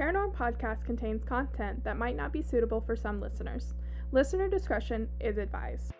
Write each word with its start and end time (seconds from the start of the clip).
Paranorm 0.00 0.34
podcast 0.34 0.82
contains 0.86 1.22
content 1.24 1.84
that 1.84 1.98
might 1.98 2.16
not 2.16 2.32
be 2.32 2.40
suitable 2.40 2.80
for 2.80 2.96
some 2.96 3.20
listeners. 3.20 3.74
Listener 4.12 4.48
discretion 4.48 5.06
is 5.20 5.36
advised. 5.36 5.92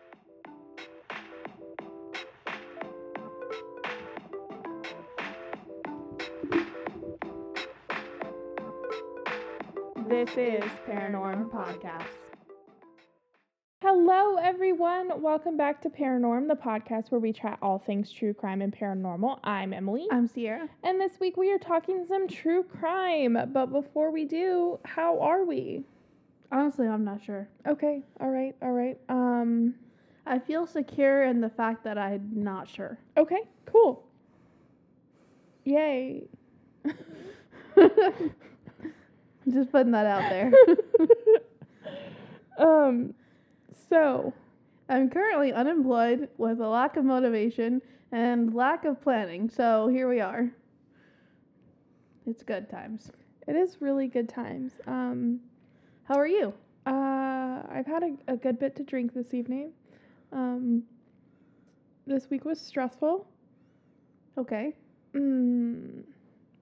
This 10.08 10.30
is 10.30 10.64
Paranorm 10.88 11.50
Podcast. 11.50 12.29
Hello, 14.12 14.34
everyone. 14.42 15.22
Welcome 15.22 15.56
back 15.56 15.80
to 15.82 15.88
Paranorm, 15.88 16.48
the 16.48 16.56
podcast 16.56 17.12
where 17.12 17.20
we 17.20 17.32
chat 17.32 17.60
all 17.62 17.78
things 17.78 18.10
true 18.10 18.34
crime 18.34 18.60
and 18.60 18.76
paranormal. 18.76 19.38
I'm 19.44 19.72
Emily. 19.72 20.08
I'm 20.10 20.26
Sierra. 20.26 20.68
And 20.82 21.00
this 21.00 21.12
week 21.20 21.36
we 21.36 21.52
are 21.52 21.58
talking 21.58 22.04
some 22.04 22.26
true 22.26 22.64
crime. 22.64 23.38
But 23.52 23.66
before 23.66 24.10
we 24.10 24.24
do, 24.24 24.80
how 24.84 25.20
are 25.20 25.44
we? 25.44 25.84
Honestly, 26.50 26.88
I'm 26.88 27.04
not 27.04 27.22
sure. 27.22 27.48
Okay, 27.68 28.02
all 28.18 28.30
right, 28.30 28.56
all 28.60 28.72
right. 28.72 28.98
Um, 29.08 29.76
I 30.26 30.40
feel 30.40 30.66
secure 30.66 31.22
in 31.22 31.40
the 31.40 31.50
fact 31.50 31.84
that 31.84 31.96
I'm 31.96 32.28
not 32.34 32.68
sure. 32.68 32.98
okay, 33.16 33.42
cool. 33.64 34.04
Yay. 35.62 36.24
Just 39.48 39.70
putting 39.70 39.92
that 39.92 40.06
out 40.06 40.28
there. 40.30 40.52
um, 42.58 43.14
so 43.90 44.32
I'm 44.88 45.10
currently 45.10 45.52
unemployed 45.52 46.28
with 46.38 46.60
a 46.60 46.68
lack 46.68 46.96
of 46.96 47.04
motivation 47.04 47.82
and 48.12 48.54
lack 48.54 48.84
of 48.84 49.00
planning. 49.02 49.50
So 49.50 49.88
here 49.88 50.08
we 50.08 50.20
are. 50.20 50.48
It's 52.26 52.42
good 52.42 52.70
times. 52.70 53.10
it 53.46 53.56
is 53.56 53.78
really 53.80 54.06
good 54.06 54.28
times. 54.28 54.72
Um, 54.86 55.40
How 56.04 56.14
are 56.16 56.26
you? 56.26 56.54
uh, 56.86 57.62
I've 57.70 57.86
had 57.86 58.02
a, 58.02 58.32
a 58.32 58.36
good 58.36 58.58
bit 58.58 58.74
to 58.76 58.82
drink 58.82 59.12
this 59.14 59.34
evening. 59.34 59.72
Um, 60.32 60.84
this 62.06 62.30
week 62.30 62.44
was 62.44 62.60
stressful. 62.60 63.26
Okay. 64.38 64.74
Mm, 65.14 66.02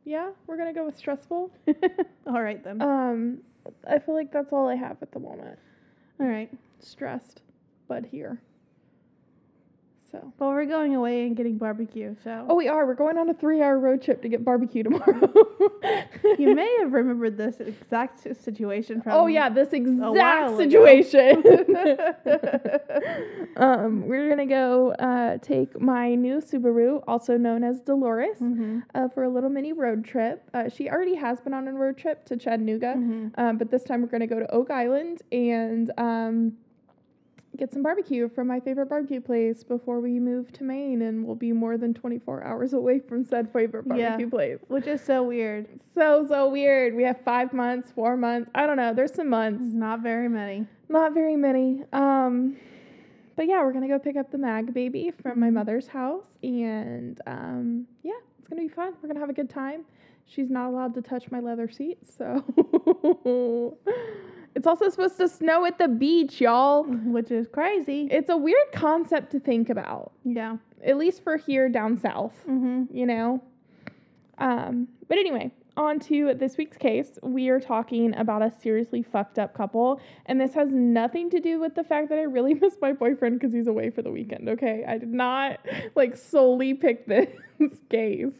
yeah, 0.05 0.31
we're 0.47 0.57
gonna 0.57 0.73
go 0.73 0.87
with 0.87 0.97
stressful. 0.97 1.51
all 2.27 2.43
right 2.43 2.63
then. 2.65 2.81
Um, 2.83 3.39
I 3.87 3.99
feel 3.99 4.15
like 4.15 4.33
that's 4.33 4.53
all 4.53 4.67
I 4.69 4.75
have 4.75 4.97
at 5.03 5.13
the 5.13 5.21
moment. 5.21 5.59
all 6.21 6.27
right. 6.27 6.51
Stressed, 6.81 7.43
but 7.89 8.07
here. 8.07 8.41
So. 10.11 10.33
Well, 10.39 10.53
we're 10.53 10.65
going 10.65 10.95
away 10.95 11.27
and 11.27 11.37
getting 11.37 11.59
barbecue. 11.59 12.17
So 12.25 12.47
Oh, 12.49 12.55
we 12.55 12.67
are. 12.67 12.87
We're 12.87 12.95
going 12.95 13.19
on 13.19 13.29
a 13.29 13.35
three-hour 13.35 13.79
road 13.79 14.01
trip 14.01 14.23
to 14.23 14.29
get 14.31 14.43
barbecue 14.43 14.83
tomorrow. 14.89 15.31
you 16.39 16.55
may 16.55 16.79
have 16.81 16.95
remembered 16.95 17.37
this 17.37 17.61
exact 17.61 18.21
situation 18.43 19.03
from. 19.03 19.13
Oh 19.13 19.27
yeah, 19.27 19.51
this 19.51 19.75
exact 19.75 20.57
situation. 20.57 21.43
um, 23.59 24.07
we're 24.09 24.31
gonna 24.31 24.47
go 24.47 24.93
uh, 24.93 25.37
take 25.39 25.79
my 25.79 26.15
new 26.15 26.39
Subaru, 26.41 27.05
also 27.07 27.37
known 27.37 27.63
as 27.63 27.81
Dolores, 27.81 28.39
Mhm. 28.39 28.85
uh, 28.95 29.09
for 29.09 29.25
a 29.25 29.29
little 29.29 29.51
mini 29.51 29.75
road 29.75 30.07
trip. 30.07 30.49
Uh, 30.55 30.71
she 30.71 30.89
already 30.89 31.17
has 31.17 31.39
been 31.41 31.53
on 31.53 31.69
a 31.69 31.73
road 31.75 31.99
trip 31.99 32.25
to 32.27 32.37
Chattanooga, 32.39 32.95
Mhm. 32.97 33.33
um, 33.37 33.59
but 33.59 33.71
this 33.71 33.83
time 33.85 34.01
we're 34.01 34.09
gonna 34.09 34.27
go 34.27 34.39
to 34.39 34.51
Oak 34.51 34.71
Island 34.71 35.21
and 35.33 35.93
um, 35.99 36.57
get 37.59 37.73
some 37.73 37.83
barbecue 37.83 38.29
from 38.29 38.47
my 38.47 38.61
favorite 38.61 38.87
barbecue 38.89 39.21
place 39.21 39.65
before 39.65 40.01
we 40.01 40.19
move 40.21 40.53
to 40.53 40.63
Maine, 40.65 41.03
and 41.03 41.27
we'll 41.27 41.35
be 41.35 41.53
more 41.53 41.77
than 41.77 41.93
24 41.93 42.45
hours 42.45 42.73
away 42.73 43.01
from 43.01 43.25
said 43.25 43.53
favorite 43.53 43.85
Yeah. 43.89 44.11
barbecue 44.11 44.31
place. 44.31 44.59
Which 44.69 44.87
is 44.87 45.01
so 45.03 45.25
weird. 45.25 45.67
So 45.95 46.25
so 46.27 46.49
weird. 46.49 46.95
We 46.95 47.03
have 47.03 47.21
five 47.25 47.53
months, 47.53 47.91
four 47.91 48.17
months. 48.17 48.49
I 48.55 48.67
don't 48.67 48.77
know. 48.77 48.95
There's 48.95 49.13
some 49.13 49.29
months. 49.29 49.63
Not 49.75 50.01
very 50.01 50.29
many. 50.29 50.67
Not 50.89 51.13
very 51.13 51.37
many. 51.37 51.85
Um, 51.93 52.57
but 53.37 53.47
yeah, 53.49 53.63
we're 53.63 53.73
gonna 53.73 53.89
go 53.89 53.99
pick 53.99 54.17
up 54.17 54.31
the 54.31 54.39
mag 54.39 54.73
baby 54.73 55.13
from 55.23 55.41
my 55.41 55.51
mother's 55.51 55.89
house, 55.89 56.39
and 56.43 57.21
um, 57.27 57.87
yeah, 58.03 58.13
it's 58.39 58.49
gonna 58.49 58.63
be 58.63 58.69
fun. 58.69 58.95
We're 59.03 59.09
gonna 59.09 59.21
have 59.21 59.31
a 59.31 59.35
good 59.35 59.51
time. 59.51 59.85
She's 60.31 60.51
not 60.51 60.69
allowed 60.69 60.95
to 60.95 61.03
touch 61.03 61.31
my 61.31 61.41
leather 61.41 61.71
seat, 61.71 61.99
so 62.07 62.45
it's 64.55 64.67
also 64.67 64.89
supposed 64.91 65.17
to 65.17 65.29
snow 65.29 65.65
at 65.65 65.79
the 65.79 65.89
beach, 65.89 66.41
y'all. 66.41 66.85
Which 66.85 67.31
is 67.31 67.49
crazy. 67.49 68.09
It's 68.11 68.29
a 68.29 68.37
weird 68.37 68.71
concept 68.75 69.33
to 69.33 69.41
think 69.41 69.71
about, 69.71 70.13
yeah. 70.25 70.57
at 70.85 70.99
least 70.99 71.23
for 71.25 71.39
here 71.39 71.69
down 71.71 71.97
south 71.97 72.35
Mm-hmm. 72.49 72.95
you 72.95 73.07
know. 73.07 73.43
Um, 74.37 74.89
but 75.09 75.19
anyway, 75.19 75.51
on 75.79 76.01
to 76.01 76.35
this 76.35 76.57
week's 76.57 76.77
case. 76.77 77.19
We 77.23 77.49
are 77.49 77.61
talking 77.61 78.15
about 78.17 78.43
a 78.43 78.53
seriously 78.61 79.03
fucked 79.03 79.39
up 79.39 79.55
couple, 79.55 80.01
and 80.27 80.41
this 80.41 80.55
has 80.55 80.69
nothing 80.71 81.31
to 81.31 81.41
do 81.41 81.61
with 81.61 81.77
the 81.77 81.85
fact 81.85 82.09
that 82.11 82.19
I 82.19 82.23
really 82.23 82.55
miss 82.61 82.75
my 82.83 82.93
boyfriend 82.93 83.39
because 83.39 83.55
he's 83.55 83.69
away 83.69 83.91
for 83.91 84.03
the 84.03 84.11
weekend. 84.11 84.49
Okay, 84.49 84.85
I 84.87 84.99
did 84.99 85.13
not 85.13 85.61
like 85.95 86.17
solely 86.17 86.75
pick 86.75 87.07
this 87.07 87.31
case. 87.89 88.35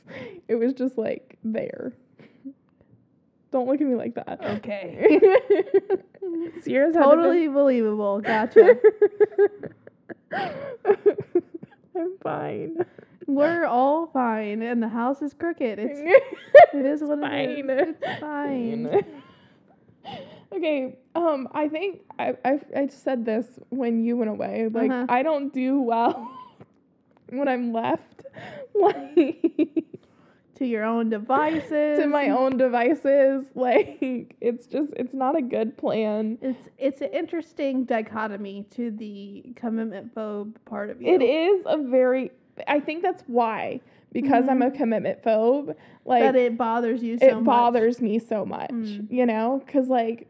It 0.49 0.57
was 0.57 0.75
just 0.75 0.99
like 0.99 1.39
there. 1.45 1.93
Don't 3.51 3.67
look 3.67 3.81
at 3.81 3.87
me 3.87 3.95
like 3.95 4.15
that. 4.17 4.45
Okay. 4.57 5.19
Sierra's 6.63 6.95
totally 6.95 7.49
believable. 7.49 8.21
Gotcha. 8.21 8.75
I'm 11.97 12.19
fine. 12.23 12.85
We're 13.29 13.67
all 13.67 14.07
fine, 14.09 14.63
and 14.63 14.83
the 14.83 14.89
house 14.89 15.23
is 15.23 15.35
crooked. 15.35 15.79
It's 15.83 16.01
it 16.75 16.85
is 16.87 17.03
what 17.03 17.21
fine. 17.21 17.71
is. 17.71 17.95
It's 18.03 18.21
fine. 18.21 19.05
okay. 20.55 20.97
Um, 21.15 21.49
I 21.53 21.69
think 21.69 22.01
I, 22.19 22.35
I 22.45 22.61
I 22.77 22.87
said 22.89 23.25
this 23.25 23.47
when 23.71 24.03
you 24.05 24.17
went 24.17 24.31
away. 24.31 24.69
Like 24.73 24.91
Uh-huh. 24.91 25.07
I 25.09 25.23
don't 25.23 25.53
do 25.53 25.81
well 25.81 26.31
when 27.31 27.49
I'm 27.49 27.73
left, 27.73 28.25
like 28.75 29.85
To 30.57 30.65
your 30.67 30.85
own 30.85 31.09
devices. 31.11 31.99
to 32.01 32.07
my 32.07 32.31
own 32.31 32.57
devices. 32.57 33.45
Like 33.55 34.35
it's 34.41 34.67
just 34.67 34.93
it's 34.97 35.15
not 35.15 35.37
a 35.37 35.43
good 35.43 35.77
plan. 35.77 36.39
It's 36.43 36.69
it's 36.79 37.01
an 37.03 37.11
interesting 37.13 37.85
dichotomy 37.85 38.65
to 38.77 38.91
the 38.91 39.53
commitment 39.57 40.15
phobe 40.15 40.55
part 40.65 40.91
of 40.91 41.01
you. 41.03 41.15
It 41.15 41.23
is 41.23 41.63
a 41.67 41.77
very. 41.79 42.33
I 42.67 42.81
think 42.81 43.03
that's 43.03 43.23
why 43.27 43.81
because 44.13 44.49
I'm 44.49 44.63
a 44.63 44.71
commitment 44.71 45.23
phobe. 45.23 45.75
Like 46.07 46.23
that 46.23 46.35
it 46.37 46.57
bothers 46.57 47.03
you 47.03 47.19
so 47.19 47.27
it 47.27 47.35
much. 47.35 47.45
bothers 47.45 48.01
me 48.01 48.19
so 48.19 48.45
much, 48.47 48.71
Mm. 48.71 49.11
you 49.13 49.27
know, 49.27 49.63
because 49.67 49.89
like 49.89 50.27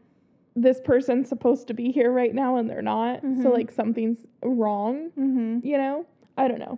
this 0.55 0.81
person's 0.83 1.29
supposed 1.29 1.67
to 1.67 1.73
be 1.73 1.89
here 1.91 2.11
right 2.11 2.35
now 2.35 2.57
and 2.57 2.69
they're 2.69 2.81
not, 2.81 3.21
so 3.21 3.27
Mhm. 3.27 3.53
like 3.53 3.71
something's 3.71 4.25
wrong, 4.43 5.11
Mm-hmm. 5.17 5.65
you 5.65 5.77
know. 5.77 6.05
I 6.37 6.47
don't 6.49 6.59
know. 6.59 6.77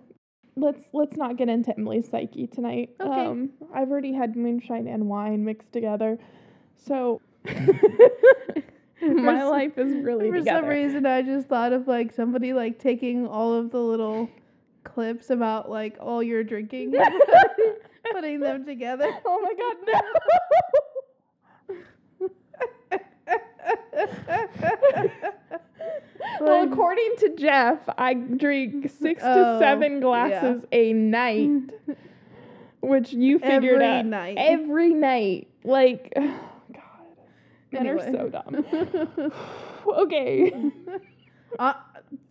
Let's 0.55 0.83
let's 0.93 1.17
not 1.17 1.37
get 1.37 1.49
into 1.49 1.73
Emily's 1.75 2.07
psyche 2.09 2.45
tonight. 2.45 2.91
Okay. 2.99 3.09
Um, 3.25 3.49
I've 3.73 3.89
already 3.89 4.13
had 4.13 4.35
moonshine 4.35 4.87
and 4.87 5.07
wine 5.09 5.43
mixed 5.43 5.71
together, 5.71 6.19
so 6.75 7.21
my 9.01 9.43
life 9.43 9.77
is 9.77 9.93
really 10.03 10.29
For 10.29 10.37
together. 10.37 10.59
some 10.61 10.69
reason, 10.69 11.05
I 11.05 11.21
just 11.23 11.47
thought 11.47 11.73
of 11.73 11.87
like 11.87 12.11
somebody 12.13 12.53
like 12.53 12.77
taking 12.79 13.25
all 13.27 13.53
of 13.53 13.71
the 13.71 13.79
little 13.79 14.29
clips 14.83 15.29
about 15.29 15.69
like 15.69 15.97
all 15.99 16.21
your 16.23 16.43
drinking, 16.43 16.93
putting 18.11 18.39
them 18.39 18.65
together. 18.65 19.09
oh 19.25 19.41
my 19.41 19.53
god, 19.53 19.77
no! 19.87 20.01
well, 26.39 26.71
according 26.71 27.13
to 27.19 27.35
Jeff, 27.37 27.79
I 27.97 28.13
drink 28.13 28.89
six 28.99 29.21
to 29.21 29.27
Oh, 29.27 29.59
seven 29.59 29.93
yeah. 29.93 29.99
glasses 29.99 30.65
a 30.71 30.93
night, 30.93 31.49
which 32.81 33.13
you 33.13 33.39
figured 33.39 33.81
Every 33.81 33.85
out 33.85 34.05
night. 34.05 34.35
every 34.37 34.93
night. 34.93 35.47
Like, 35.63 36.11
oh 36.17 36.39
God, 36.73 36.81
men 37.71 37.87
are 37.87 37.99
so 37.99 38.29
dumb. 38.29 39.31
okay, 39.87 40.53
uh, 41.59 41.73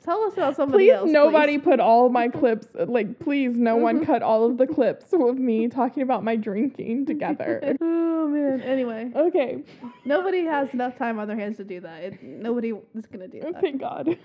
tell 0.05 0.23
us 0.25 0.35
about 0.35 0.57
somebody 0.57 0.87
please 0.87 0.93
else. 0.93 1.11
nobody 1.11 1.59
put 1.59 1.81
all 1.81 2.09
my 2.09 2.29
clips. 2.29 2.67
Like, 2.91 3.21
please, 3.21 3.57
no 3.57 3.77
one 3.77 3.97
mm-hmm. 3.97 4.07
cut 4.07 4.23
all 4.23 4.45
of 4.45 4.59
the 4.59 4.67
clips 4.67 5.13
of 5.13 5.39
me 5.39 5.69
talking 5.69 6.03
about 6.03 6.25
my 6.25 6.35
drinking 6.37 7.07
together. 7.13 7.77
oh 7.81 8.29
man. 8.29 8.61
Anyway, 8.63 9.11
Okay, 9.15 9.63
nobody 10.05 10.45
has 10.45 10.73
enough 10.73 10.97
time 10.97 11.19
on 11.19 11.29
their 11.29 11.37
hands 11.37 11.59
to 11.59 11.65
do 11.65 11.81
that. 11.81 12.03
It, 12.03 12.23
nobody 12.23 12.73
is 12.95 13.07
gonna 13.07 13.29
do 13.29 13.41
that. 13.41 13.61
thank 13.61 13.81
God. 13.81 14.17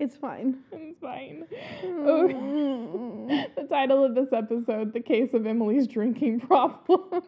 It's 0.00 0.16
fine. 0.16 0.58
It's 0.72 1.00
fine. 1.00 1.44
Mm. 1.84 2.06
Oh, 2.06 3.46
the 3.56 3.68
title 3.68 4.04
of 4.04 4.14
this 4.16 4.32
episode, 4.32 4.92
The 4.92 5.00
Case 5.00 5.34
of 5.34 5.46
Emily's 5.46 5.86
Drinking 5.86 6.40
Problem. 6.40 7.22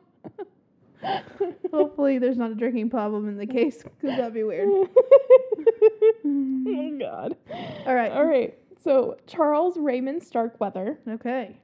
Hopefully, 1.71 2.19
there's 2.19 2.37
not 2.37 2.51
a 2.51 2.55
drinking 2.55 2.91
problem 2.91 3.29
in 3.29 3.37
the 3.37 3.47
case, 3.47 3.83
because 3.83 4.17
that'd 4.17 4.35
be 4.35 4.43
weird. 4.43 4.69
Oh, 6.27 6.99
God. 6.99 7.37
All 7.87 7.95
right. 7.95 8.13
All 8.13 8.25
right. 8.25 8.57
So, 8.83 9.17
Charles 9.27 9.77
Raymond 9.77 10.23
Starkweather. 10.23 10.99
Okay. 11.09 11.57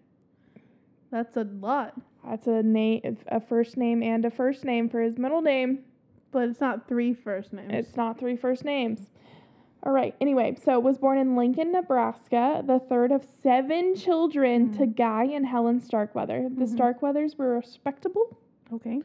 That's 1.11 1.37
a 1.37 1.44
lot. 1.44 1.94
That's 2.29 2.47
a 2.47 2.62
name, 2.62 3.17
a 3.29 3.41
first 3.41 3.76
name 3.76 4.03
and 4.03 4.25
a 4.25 4.31
first 4.31 4.64
name 4.64 4.88
for 4.88 5.00
his 5.00 5.19
middle 5.19 5.43
name. 5.43 5.81
But 6.31 6.49
it's 6.49 6.61
not 6.61 6.88
three 6.88 7.12
first 7.12 7.53
names. 7.53 7.70
It's 7.73 7.97
not 7.97 8.19
three 8.19 8.37
first 8.37 8.64
names. 8.64 9.11
All 9.85 9.93
right. 9.93 10.14
Anyway, 10.20 10.56
so 10.65 10.79
was 10.79 10.97
born 10.97 11.19
in 11.19 11.37
Lincoln, 11.37 11.73
Nebraska, 11.73 12.62
the 12.65 12.79
third 12.79 13.11
of 13.12 13.26
seven 13.43 13.94
children 13.97 14.73
to 14.79 14.87
Guy 14.87 15.25
and 15.25 15.44
Helen 15.44 15.81
Starkweather. 15.81 16.49
The 16.49 16.65
Mhm. 16.65 16.76
Starkweathers 16.76 17.37
were 17.37 17.56
respectable, 17.56 18.38
okay. 18.73 19.03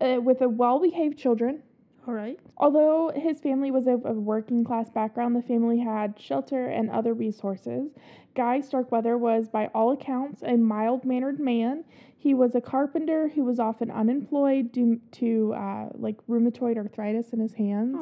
uh, 0.00 0.20
with 0.22 0.42
a 0.42 0.48
well-behaved 0.48 1.18
children. 1.18 1.62
All 2.06 2.14
right. 2.14 2.38
Although 2.56 3.12
his 3.14 3.40
family 3.40 3.70
was 3.70 3.86
of 3.86 4.04
a 4.06 4.12
working 4.12 4.64
class 4.64 4.88
background, 4.88 5.36
the 5.36 5.42
family 5.42 5.78
had 5.78 6.18
shelter 6.18 6.66
and 6.66 6.90
other 6.90 7.12
resources. 7.12 7.90
Guy 8.34 8.60
Starkweather 8.60 9.18
was, 9.18 9.48
by 9.48 9.66
all 9.74 9.92
accounts, 9.92 10.42
a 10.42 10.56
mild 10.56 11.04
mannered 11.04 11.38
man. 11.40 11.84
He 12.16 12.32
was 12.34 12.54
a 12.54 12.60
carpenter 12.60 13.28
who 13.28 13.44
was 13.44 13.58
often 13.58 13.90
unemployed 13.90 14.72
due 14.72 15.00
to 15.12 15.52
uh, 15.54 15.88
like 15.94 16.16
rheumatoid 16.28 16.76
arthritis 16.76 17.30
in 17.32 17.40
his 17.40 17.54
hands. 17.54 17.96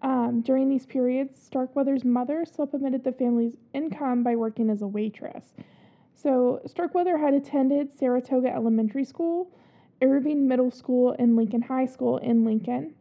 Um, 0.00 0.42
during 0.42 0.68
these 0.68 0.86
periods, 0.86 1.34
Starkweather's 1.42 2.04
mother 2.04 2.44
supplemented 2.44 3.04
the 3.04 3.12
family's 3.12 3.56
income 3.74 4.22
by 4.22 4.36
working 4.36 4.70
as 4.70 4.80
a 4.80 4.86
waitress. 4.86 5.54
So, 6.14 6.60
Starkweather 6.66 7.18
had 7.18 7.34
attended 7.34 7.92
Saratoga 7.92 8.52
Elementary 8.52 9.04
School, 9.04 9.50
Irving 10.02 10.46
Middle 10.46 10.70
School, 10.70 11.14
and 11.18 11.36
Lincoln 11.36 11.62
High 11.62 11.86
School 11.86 12.18
in 12.18 12.44
Lincoln. 12.44 12.94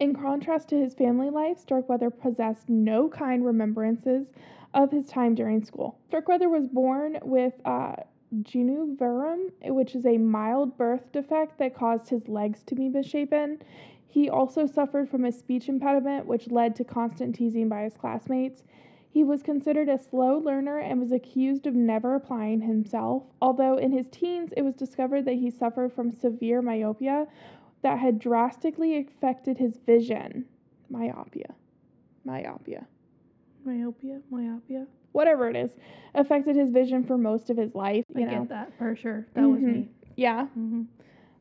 In 0.00 0.14
contrast 0.14 0.68
to 0.68 0.76
his 0.80 0.94
family 0.94 1.28
life, 1.28 1.58
Starkweather 1.58 2.10
possessed 2.10 2.68
no 2.68 3.08
kind 3.08 3.44
remembrances 3.44 4.28
of 4.72 4.92
his 4.92 5.08
time 5.08 5.34
during 5.34 5.64
school. 5.64 5.98
Starkweather 6.06 6.48
was 6.48 6.68
born 6.68 7.18
with 7.22 7.54
uh, 7.64 7.94
genu 8.42 8.96
varum, 8.96 9.50
which 9.64 9.96
is 9.96 10.06
a 10.06 10.18
mild 10.18 10.76
birth 10.76 11.10
defect 11.10 11.58
that 11.58 11.74
caused 11.74 12.10
his 12.10 12.28
legs 12.28 12.62
to 12.64 12.76
be 12.76 12.88
misshapen. 12.88 13.60
He 14.06 14.30
also 14.30 14.66
suffered 14.66 15.08
from 15.08 15.24
a 15.24 15.32
speech 15.32 15.68
impediment, 15.68 16.26
which 16.26 16.50
led 16.50 16.76
to 16.76 16.84
constant 16.84 17.34
teasing 17.34 17.68
by 17.68 17.82
his 17.82 17.96
classmates. 17.96 18.62
He 19.10 19.24
was 19.24 19.42
considered 19.42 19.88
a 19.88 19.98
slow 19.98 20.38
learner 20.38 20.78
and 20.78 21.00
was 21.00 21.12
accused 21.12 21.66
of 21.66 21.74
never 21.74 22.14
applying 22.14 22.60
himself, 22.60 23.24
although 23.40 23.76
in 23.76 23.90
his 23.90 24.06
teens 24.06 24.52
it 24.56 24.62
was 24.62 24.76
discovered 24.76 25.24
that 25.24 25.34
he 25.34 25.50
suffered 25.50 25.92
from 25.92 26.12
severe 26.12 26.62
myopia 26.62 27.26
that 27.82 27.98
had 27.98 28.18
drastically 28.18 28.96
affected 28.98 29.58
his 29.58 29.76
vision. 29.86 30.44
Myopia. 30.90 31.54
Myopia. 32.24 32.86
Myopia. 33.64 34.20
Myopia. 34.30 34.86
Whatever 35.12 35.48
it 35.48 35.56
is, 35.56 35.74
affected 36.14 36.56
his 36.56 36.70
vision 36.70 37.04
for 37.04 37.16
most 37.18 37.50
of 37.50 37.56
his 37.56 37.74
life. 37.74 38.04
You 38.14 38.22
I 38.26 38.30
know? 38.30 38.38
get 38.40 38.48
that 38.50 38.78
for 38.78 38.94
sure. 38.96 39.26
That 39.34 39.48
was 39.48 39.60
Mhm. 39.60 39.72
me. 39.72 39.88
Yeah. 40.16 40.46
Mm-hmm. 40.58 40.82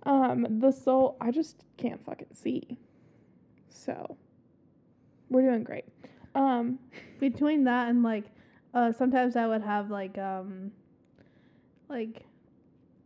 Um, 0.04 0.60
the 0.60 0.72
soul, 0.72 1.18
I 1.20 1.32
just 1.32 1.64
can't 1.78 2.04
fucking 2.06 2.34
see. 2.34 2.78
So, 3.70 4.18
we're 5.30 5.42
doing 5.42 5.64
great. 5.64 5.86
Um, 6.36 6.80
Between 7.20 7.64
that 7.66 7.90
and 7.90 8.04
like, 8.04 8.26
uh, 8.74 8.92
sometimes 8.92 9.36
I 9.36 9.48
would 9.48 9.62
have 9.64 9.90
like 9.90 10.18
um, 10.18 10.72
like, 11.90 12.26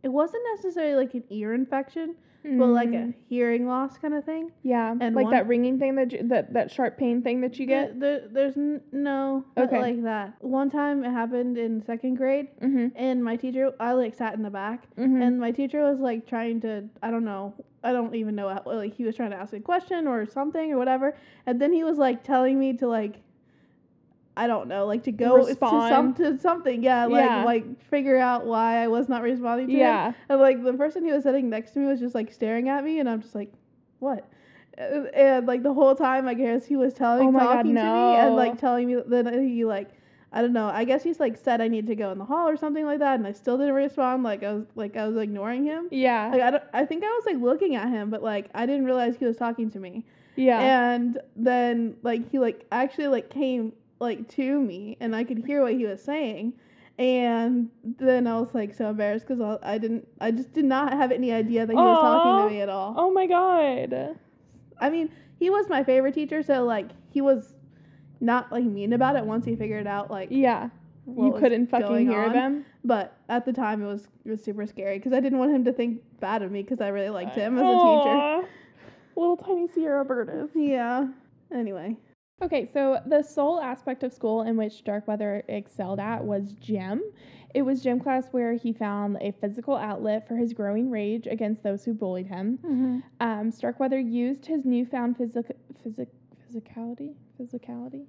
it 0.02 0.08
wasn't 0.08 0.42
necessarily 0.56 0.96
like 0.96 1.14
an 1.14 1.24
ear 1.30 1.54
infection, 1.54 2.14
but 2.44 2.66
like 2.66 2.88
mm, 2.88 3.10
a 3.10 3.14
hearing 3.28 3.68
loss 3.68 3.96
kind 3.98 4.14
of 4.14 4.24
thing. 4.24 4.50
yeah, 4.64 4.92
and 5.00 5.14
like 5.14 5.24
one- 5.26 5.32
that 5.32 5.46
ringing 5.46 5.78
thing 5.78 5.94
that 5.94 6.10
you, 6.12 6.26
that 6.28 6.52
that 6.54 6.70
sharp 6.72 6.98
pain 6.98 7.22
thing 7.22 7.40
that 7.42 7.56
you 7.58 7.66
get. 7.66 8.00
There, 8.00 8.18
there- 8.20 8.28
there's 8.32 8.56
n- 8.56 8.80
no 8.90 9.44
Okay. 9.56 9.78
like 9.80 10.02
that. 10.02 10.34
One 10.40 10.68
time 10.68 11.04
it 11.04 11.10
happened 11.12 11.56
in 11.56 11.82
second 11.84 12.16
grade, 12.16 12.48
Mm-hmm. 12.60 12.88
and 12.96 13.22
my 13.22 13.36
teacher, 13.36 13.72
I 13.78 13.92
like 13.92 14.14
sat 14.14 14.34
in 14.34 14.42
the 14.42 14.50
back, 14.50 14.88
Mm-hmm. 14.96 15.22
and 15.22 15.38
my 15.38 15.52
teacher 15.52 15.82
was 15.88 16.00
like 16.00 16.26
trying 16.26 16.60
to, 16.62 16.88
I 17.00 17.10
don't 17.12 17.24
know, 17.24 17.54
I 17.84 17.92
don't 17.92 18.14
even 18.16 18.34
know 18.34 18.48
how, 18.48 18.62
like 18.66 18.94
he 18.94 19.04
was 19.04 19.14
trying 19.14 19.30
to 19.30 19.36
ask 19.36 19.52
a 19.52 19.60
question 19.60 20.08
or 20.08 20.26
something 20.26 20.72
or 20.72 20.78
whatever, 20.78 21.16
and 21.46 21.60
then 21.60 21.72
he 21.72 21.84
was 21.84 21.96
like 21.98 22.24
telling 22.24 22.58
me 22.58 22.72
to 22.78 22.88
like, 22.88 23.20
I 24.36 24.46
don't 24.46 24.66
know, 24.68 24.86
like 24.86 25.02
to 25.04 25.12
go 25.12 25.36
to 25.46 25.54
some 25.90 26.14
to 26.14 26.38
something, 26.38 26.82
yeah, 26.82 27.04
like 27.06 27.24
Yeah. 27.24 27.44
like 27.44 27.82
figure 27.90 28.16
out 28.16 28.46
why 28.46 28.82
I 28.82 28.88
was 28.88 29.08
not 29.08 29.22
responding 29.22 29.66
to 29.68 29.72
him. 29.74 29.78
yeah. 29.80 30.12
And 30.28 30.40
like 30.40 30.62
the 30.64 30.72
person 30.72 31.04
who 31.04 31.12
was 31.12 31.24
sitting 31.24 31.50
next 31.50 31.72
to 31.72 31.80
me 31.80 31.86
was 31.86 32.00
just 32.00 32.14
like 32.14 32.32
staring 32.32 32.68
at 32.68 32.82
me, 32.84 32.98
and 32.98 33.08
I'm 33.10 33.20
just 33.20 33.34
like, 33.34 33.52
what? 33.98 34.26
And, 34.78 35.08
and 35.08 35.46
like 35.46 35.62
the 35.62 35.74
whole 35.74 35.94
time, 35.94 36.26
I 36.26 36.32
guess 36.34 36.64
he 36.64 36.76
was 36.76 36.94
telling, 36.94 37.28
Oh 37.28 37.30
my 37.32 37.40
God, 37.40 37.54
talking 37.56 37.74
to 37.74 37.82
me, 37.82 37.88
and 38.16 38.36
like 38.36 38.58
telling 38.58 38.86
me 38.88 38.94
that 39.06 39.34
he 39.34 39.64
like, 39.66 39.90
I 40.32 40.40
don't 40.40 40.54
know. 40.54 40.66
I 40.66 40.84
guess 40.84 41.02
he's 41.02 41.20
like 41.20 41.36
said 41.36 41.60
I 41.60 41.68
need 41.68 41.86
to 41.88 41.94
go 41.94 42.10
in 42.10 42.16
the 42.18 42.24
hall 42.24 42.48
or 42.48 42.56
something 42.56 42.86
like 42.86 43.00
that, 43.00 43.16
and 43.16 43.26
I 43.26 43.32
still 43.32 43.58
didn't 43.58 43.74
respond. 43.74 44.22
Like 44.22 44.42
I 44.42 44.54
was 44.54 44.64
like 44.74 44.96
I 44.96 45.06
was 45.06 45.16
ignoring 45.18 45.64
him. 45.66 45.88
Yeah. 45.90 46.30
Like 46.32 46.40
I 46.40 46.50
don't. 46.52 46.64
I 46.72 46.86
think 46.86 47.04
I 47.04 47.08
was 47.08 47.24
like 47.26 47.36
looking 47.36 47.76
at 47.76 47.90
him, 47.90 48.08
but 48.08 48.22
like 48.22 48.48
I 48.54 48.64
didn't 48.64 48.86
realize 48.86 49.14
he 49.18 49.26
was 49.26 49.36
talking 49.36 49.70
to 49.72 49.78
me. 49.78 50.06
yeah. 50.36 50.58
And 50.94 51.18
then 51.36 51.96
like 52.02 52.30
he 52.30 52.38
like 52.38 52.64
actually 52.72 53.08
like 53.08 53.28
came 53.28 53.74
like 54.02 54.28
to 54.36 54.60
me, 54.60 54.96
and 55.00 55.16
I 55.16 55.24
could 55.24 55.38
hear 55.46 55.62
what 55.62 55.72
he 55.72 55.86
was 55.86 56.02
saying. 56.02 56.52
And 56.98 57.70
then 57.98 58.26
I 58.26 58.38
was 58.38 58.52
like 58.54 58.74
so 58.74 58.90
embarrassed 58.90 59.26
because 59.26 59.40
I, 59.40 59.74
I 59.74 59.78
didn't, 59.78 60.06
I 60.20 60.30
just 60.30 60.52
did 60.52 60.66
not 60.66 60.92
have 60.92 61.10
any 61.10 61.32
idea 61.32 61.64
that 61.64 61.72
he 61.72 61.76
was 61.76 61.98
talking 61.98 62.48
to 62.48 62.54
me 62.54 62.60
at 62.60 62.68
all. 62.68 62.94
oh 62.98 63.10
my 63.10 63.26
god. 63.26 64.16
I 64.78 64.90
mean, 64.90 65.08
he 65.38 65.48
was 65.48 65.68
my 65.70 65.82
favorite 65.82 66.14
teacher, 66.14 66.42
so 66.42 66.64
like 66.64 66.90
he 67.10 67.20
was 67.22 67.54
not 68.20 68.52
like 68.52 68.64
mean 68.64 68.92
about 68.92 69.16
it 69.16 69.24
once 69.24 69.44
he 69.46 69.56
figured 69.56 69.86
out 69.86 70.10
like 70.10 70.28
Yeah. 70.30 70.68
you 71.06 71.34
couldn't 71.38 71.68
fucking 71.68 72.08
hear 72.08 72.24
on. 72.24 72.32
them. 72.32 72.64
But 72.84 73.16
at 73.28 73.44
the 73.46 73.52
time, 73.52 73.82
it 73.82 73.86
was 73.86 74.06
it 74.24 74.30
was 74.30 74.42
super 74.44 74.66
scary 74.66 74.98
because 74.98 75.12
I 75.12 75.20
didn't 75.20 75.38
want 75.38 75.52
him 75.54 75.64
to 75.64 75.72
think 75.72 76.02
bad 76.20 76.42
of 76.42 76.52
me 76.52 76.62
because 76.62 76.80
I 76.80 76.88
really 76.88 77.10
liked 77.10 77.34
him 77.36 77.56
as 77.56 77.62
a 77.62 77.64
teacher. 77.64 78.48
Little 79.16 79.36
tiny 79.38 79.66
Sierra 79.68 80.04
bird 80.04 80.30
is. 80.32 80.50
Yeah. 80.54 81.06
Anyway. 81.52 81.96
Okay, 82.42 82.68
so 82.72 82.98
the 83.06 83.22
sole 83.22 83.60
aspect 83.60 84.02
of 84.02 84.12
school 84.12 84.42
in 84.42 84.56
which 84.56 84.72
Starkweather 84.72 85.44
excelled 85.48 86.00
at 86.00 86.24
was 86.24 86.52
gym. 86.54 87.02
It 87.54 87.62
was 87.62 87.82
gym 87.82 88.00
class 88.00 88.26
where 88.32 88.54
he 88.54 88.72
found 88.72 89.18
a 89.20 89.32
physical 89.40 89.76
outlet 89.76 90.26
for 90.26 90.36
his 90.36 90.52
growing 90.52 90.90
rage 90.90 91.26
against 91.26 91.62
those 91.62 91.84
who 91.84 91.94
bullied 91.94 92.26
him. 92.26 92.58
Mm-hmm. 92.64 92.98
Um, 93.20 93.50
Starkweather 93.50 93.98
used 94.00 94.46
his 94.46 94.64
newfound 94.64 95.16
physic- 95.18 95.56
physic- 95.84 96.08
physicality, 96.52 97.14
physicality, 97.40 98.06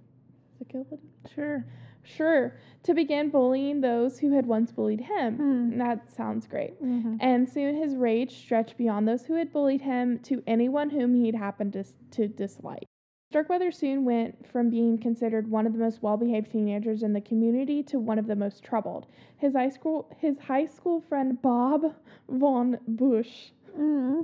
physicality, 0.61 0.97
Sure. 1.35 1.65
sure, 2.03 2.57
to 2.83 2.93
begin 2.93 3.29
bullying 3.29 3.81
those 3.81 4.17
who 4.17 4.31
had 4.31 4.45
once 4.45 4.71
bullied 4.71 5.01
him. 5.01 5.35
Hmm. 5.35 5.77
That 5.77 6.09
sounds 6.09 6.47
great. 6.47 6.81
Mm-hmm. 6.81 7.17
And 7.19 7.47
soon 7.49 7.75
his 7.75 7.95
rage 7.95 8.31
stretched 8.37 8.77
beyond 8.77 9.07
those 9.07 9.25
who 9.25 9.35
had 9.35 9.51
bullied 9.51 9.81
him 9.81 10.19
to 10.19 10.41
anyone 10.47 10.89
whom 10.89 11.13
he'd 11.13 11.35
happened 11.35 11.73
to, 11.73 11.83
to 12.11 12.27
dislike. 12.29 12.85
Starkweather 13.33 13.71
soon 13.71 14.05
went 14.05 14.47
from 14.51 14.69
being 14.69 14.95
considered 14.95 15.49
one 15.49 15.65
of 15.65 15.73
the 15.73 15.79
most 15.79 16.03
well-behaved 16.03 16.51
teenagers 16.51 17.01
in 17.01 17.13
the 17.13 17.21
community 17.21 17.81
to 17.81 17.97
one 17.97 18.19
of 18.19 18.27
the 18.27 18.35
most 18.35 18.63
troubled. 18.63 19.07
His 19.37 19.55
high 19.55 19.69
school 19.69 20.07
his 20.19 20.37
high 20.37 20.67
school 20.67 21.01
friend 21.01 21.41
Bob 21.41 21.95
von 22.29 22.77
Busch 22.87 23.49
Mm-hmm. 23.75 24.21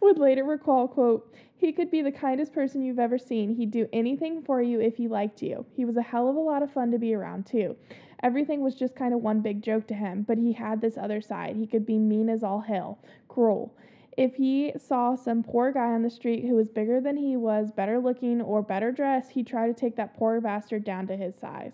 would 0.00 0.18
later 0.18 0.44
recall, 0.44 0.88
quote, 0.88 1.30
he 1.58 1.72
could 1.72 1.90
be 1.90 2.00
the 2.00 2.10
kindest 2.10 2.54
person 2.54 2.80
you've 2.80 2.98
ever 2.98 3.18
seen. 3.18 3.54
He'd 3.54 3.70
do 3.70 3.86
anything 3.92 4.40
for 4.44 4.62
you 4.62 4.80
if 4.80 4.96
he 4.96 5.06
liked 5.06 5.42
you. 5.42 5.66
He 5.76 5.84
was 5.84 5.98
a 5.98 6.02
hell 6.02 6.26
of 6.26 6.36
a 6.36 6.40
lot 6.40 6.62
of 6.62 6.72
fun 6.72 6.90
to 6.92 6.98
be 6.98 7.12
around, 7.12 7.44
too. 7.44 7.76
Everything 8.22 8.62
was 8.62 8.76
just 8.76 8.96
kind 8.96 9.12
of 9.12 9.20
one 9.20 9.42
big 9.42 9.60
joke 9.60 9.86
to 9.88 9.94
him, 9.94 10.22
but 10.26 10.38
he 10.38 10.54
had 10.54 10.80
this 10.80 10.96
other 10.96 11.20
side. 11.20 11.56
He 11.56 11.66
could 11.66 11.84
be 11.84 11.98
mean 11.98 12.30
as 12.30 12.42
all 12.42 12.60
hell, 12.60 12.98
cruel. 13.28 13.74
If 14.16 14.34
he 14.34 14.72
saw 14.78 15.14
some 15.14 15.42
poor 15.42 15.72
guy 15.72 15.92
on 15.92 16.02
the 16.02 16.10
street 16.10 16.44
who 16.44 16.54
was 16.54 16.68
bigger 16.68 17.00
than 17.00 17.16
he 17.16 17.36
was, 17.36 17.70
better 17.70 17.98
looking, 17.98 18.40
or 18.40 18.60
better 18.62 18.90
dressed, 18.92 19.32
he'd 19.32 19.46
try 19.46 19.66
to 19.66 19.74
take 19.74 19.96
that 19.96 20.16
poor 20.16 20.40
bastard 20.40 20.84
down 20.84 21.06
to 21.06 21.16
his 21.16 21.36
size. 21.36 21.72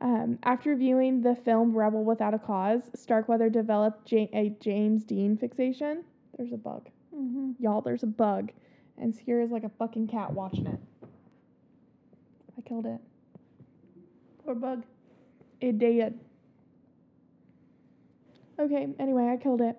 Um, 0.00 0.38
after 0.42 0.74
viewing 0.76 1.22
the 1.22 1.34
film 1.34 1.76
Rebel 1.76 2.04
Without 2.04 2.34
a 2.34 2.38
Cause, 2.38 2.82
Starkweather 2.94 3.48
developed 3.48 4.10
Ja- 4.10 4.28
a 4.32 4.54
James 4.60 5.04
Dean 5.04 5.36
fixation. 5.36 6.04
There's 6.36 6.52
a 6.52 6.56
bug. 6.56 6.88
Mm-hmm. 7.14 7.52
Y'all, 7.58 7.80
there's 7.80 8.02
a 8.02 8.08
bug. 8.08 8.52
And 8.98 9.14
Sierra's 9.14 9.50
like 9.50 9.64
a 9.64 9.70
fucking 9.70 10.08
cat 10.08 10.32
watching 10.32 10.66
it. 10.66 10.80
I 12.56 12.60
killed 12.62 12.86
it. 12.86 13.00
Poor 14.44 14.54
bug. 14.54 14.84
It 15.60 15.78
did. 15.78 16.18
Okay, 18.58 18.88
anyway, 18.98 19.28
I 19.28 19.36
killed 19.36 19.60
it. 19.60 19.76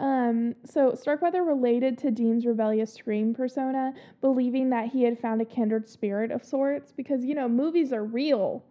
Um, 0.00 0.54
so 0.64 0.94
Starkweather 0.94 1.42
related 1.42 1.98
to 1.98 2.10
Dean's 2.10 2.46
rebellious 2.46 2.92
scream 2.92 3.34
persona, 3.34 3.94
believing 4.20 4.70
that 4.70 4.88
he 4.88 5.02
had 5.02 5.18
found 5.18 5.40
a 5.40 5.44
kindred 5.44 5.88
spirit 5.88 6.30
of 6.30 6.44
sorts, 6.44 6.92
because 6.92 7.24
you 7.24 7.34
know, 7.34 7.48
movies 7.48 7.92
are 7.92 8.04
real. 8.04 8.64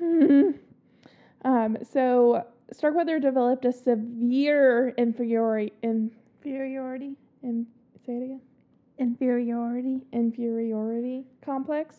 um, 0.00 1.76
so 1.82 2.44
Starkweather 2.72 3.18
developed 3.20 3.64
a 3.64 3.72
severe 3.72 4.90
inferiority 4.96 5.72
Inferiority. 5.82 7.16
in 7.42 7.66
say 8.06 8.14
it 8.14 8.22
again. 8.24 8.40
Inferiority. 8.98 10.00
inferiority 10.12 11.24
complex. 11.44 11.96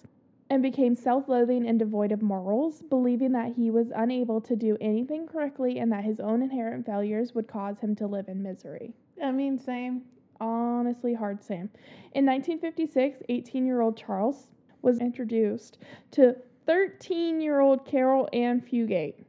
And 0.52 0.62
became 0.62 0.96
self 0.96 1.30
loathing 1.30 1.66
and 1.66 1.80
devoid 1.80 2.12
of 2.12 2.22
morals, 2.22 2.82
believing 2.82 3.32
that 3.32 3.54
he 3.54 3.72
was 3.72 3.88
unable 3.96 4.42
to 4.42 4.54
do 4.54 4.78
anything 4.82 5.26
correctly 5.26 5.80
and 5.80 5.90
that 5.94 6.04
his 6.04 6.20
own 6.20 6.42
inherent 6.42 6.86
failures 6.86 7.34
would 7.34 7.48
cause 7.48 7.80
him 7.80 7.96
to 7.96 8.06
live 8.06 8.28
in 8.28 8.44
misery. 8.44 8.94
I 9.24 9.32
mean, 9.32 9.58
same. 9.58 10.02
Honestly, 10.42 11.14
hard 11.14 11.42
same. 11.42 11.70
In 12.14 12.26
1956, 12.26 13.24
18 13.30 13.66
year 13.66 13.80
old 13.80 13.96
Charles 13.96 14.50
was 14.82 15.00
introduced 15.00 15.78
to 16.12 16.36
13 16.66 17.40
year 17.40 17.62
old 17.62 17.86
Caril 17.86 18.28
Ann 18.34 18.60
Fugate. 18.60 19.24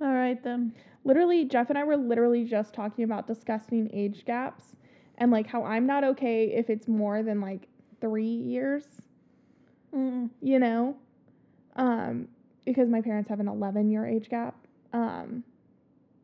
All 0.00 0.14
right 0.14 0.40
then. 0.40 0.72
Literally, 1.02 1.46
Jeff 1.46 1.68
and 1.68 1.76
I 1.76 1.82
were 1.82 1.96
literally 1.96 2.44
just 2.44 2.74
talking 2.74 3.02
about 3.02 3.26
disgusting 3.26 3.90
age 3.92 4.24
gaps 4.24 4.76
and 5.18 5.32
like 5.32 5.48
how 5.48 5.64
I'm 5.64 5.84
not 5.84 6.04
okay 6.04 6.44
if 6.44 6.70
it's 6.70 6.86
more 6.86 7.24
than 7.24 7.40
like 7.40 7.66
three 8.00 8.24
years, 8.24 8.84
Mm. 9.94 10.30
you 10.40 10.58
know? 10.58 10.96
Um, 11.76 12.28
because 12.64 12.88
my 12.88 13.00
parents 13.00 13.28
have 13.28 13.40
an 13.40 13.48
11 13.48 13.90
year 13.90 14.06
age 14.06 14.28
gap. 14.28 14.54
Um, 14.92 15.42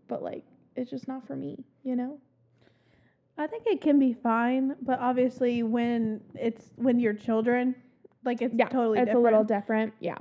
but 0.08 0.22
like, 0.22 0.44
it's 0.76 0.90
just 0.90 1.08
not 1.08 1.26
for 1.26 1.34
me, 1.36 1.64
you 1.82 1.96
know? 1.96 2.18
I 3.38 3.46
think 3.46 3.64
it 3.66 3.80
can 3.80 3.98
be 3.98 4.12
fine, 4.12 4.76
but 4.82 4.98
obviously 5.00 5.62
when 5.62 6.20
it's 6.34 6.70
when 6.76 6.98
you're 6.98 7.12
children, 7.12 7.74
like 8.24 8.40
it's 8.40 8.54
Yeah, 8.54 8.68
totally 8.68 8.98
it's 8.98 9.06
different. 9.08 9.26
a 9.26 9.28
little 9.30 9.44
different. 9.44 9.92
Yeah. 10.00 10.16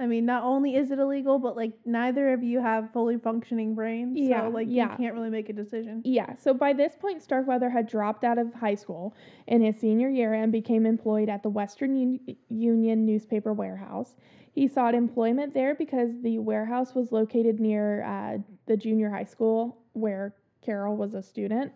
I 0.00 0.06
mean, 0.06 0.24
not 0.24 0.44
only 0.44 0.76
is 0.76 0.90
it 0.90 0.98
illegal, 0.98 1.38
but 1.38 1.56
like 1.56 1.72
neither 1.84 2.32
of 2.32 2.42
you 2.42 2.60
have 2.60 2.90
fully 2.90 3.18
functioning 3.18 3.74
brains, 3.74 4.18
Yeah, 4.18 4.44
so 4.44 4.48
like 4.48 4.66
yeah. 4.70 4.92
you 4.92 4.96
can't 4.96 5.14
really 5.14 5.28
make 5.28 5.50
a 5.50 5.52
decision. 5.52 6.00
Yeah, 6.06 6.36
so 6.36 6.54
by 6.54 6.72
this 6.72 6.94
point, 6.98 7.22
Starkweather 7.22 7.68
had 7.68 7.86
dropped 7.86 8.24
out 8.24 8.38
of 8.38 8.54
high 8.54 8.76
school 8.76 9.14
in 9.46 9.60
his 9.60 9.78
senior 9.78 10.08
year 10.08 10.32
and 10.32 10.50
became 10.50 10.86
employed 10.86 11.28
at 11.28 11.42
the 11.42 11.50
Western 11.50 11.94
Un- 11.96 12.36
Union 12.48 13.04
newspaper 13.04 13.52
warehouse. 13.52 14.14
He 14.52 14.66
sought 14.66 14.94
employment 14.94 15.52
there 15.52 15.74
because 15.74 16.10
the 16.22 16.38
warehouse 16.38 16.94
was 16.94 17.12
located 17.12 17.60
near 17.60 18.02
uh, 18.02 18.38
the 18.66 18.76
junior 18.78 19.10
high 19.10 19.24
school 19.24 19.78
where 19.92 20.34
Caril 20.64 20.96
was 20.96 21.12
a 21.12 21.22
student. 21.22 21.72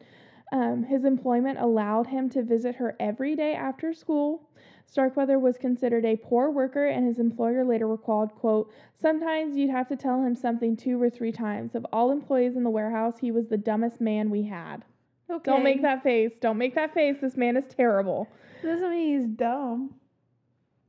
Um, 0.51 0.83
his 0.85 1.05
employment 1.05 1.59
allowed 1.59 2.07
him 2.07 2.31
to 2.31 2.43
visit 2.43 2.77
her 2.77 2.97
every 2.99 3.37
day 3.37 3.55
after 3.55 3.93
school. 3.93 4.49
Starkweather 4.87 5.39
was 5.39 5.59
considered 5.59 6.05
a 6.05 6.17
poor 6.17 6.51
worker, 6.51 6.87
and 6.87 7.07
his 7.07 7.19
employer 7.19 7.65
later 7.65 7.87
recalled, 7.87 8.35
quote, 8.35 8.73
Sometimes 8.95 9.57
you'd 9.57 9.71
have 9.71 9.89
to 9.89 9.97
tell 9.97 10.23
him 10.23 10.37
something 10.37 10.77
two 10.77 11.01
or 11.03 11.11
three 11.11 11.33
times. 11.33 11.75
Of 11.75 11.87
all 11.93 12.11
employees 12.11 12.57
in 12.57 12.63
the 12.63 12.71
warehouse, 12.71 13.19
he 13.19 13.31
was 13.31 13.49
the 13.49 13.57
dumbest 13.57 14.01
man 14.01 14.31
we 14.31 14.45
had. 14.45 14.85
Okay. 15.31 15.51
Don't 15.51 15.65
make 15.65 15.83
that 15.83 16.03
face. 16.03 16.33
Don't 16.41 16.59
make 16.59 16.75
that 16.75 16.95
face. 16.95 17.17
This 17.21 17.37
man 17.37 17.57
is 17.57 17.65
terrible. 17.67 18.29
Doesn't 18.63 18.91
mean 18.91 19.21
he's 19.21 19.29
dumb. 19.29 19.95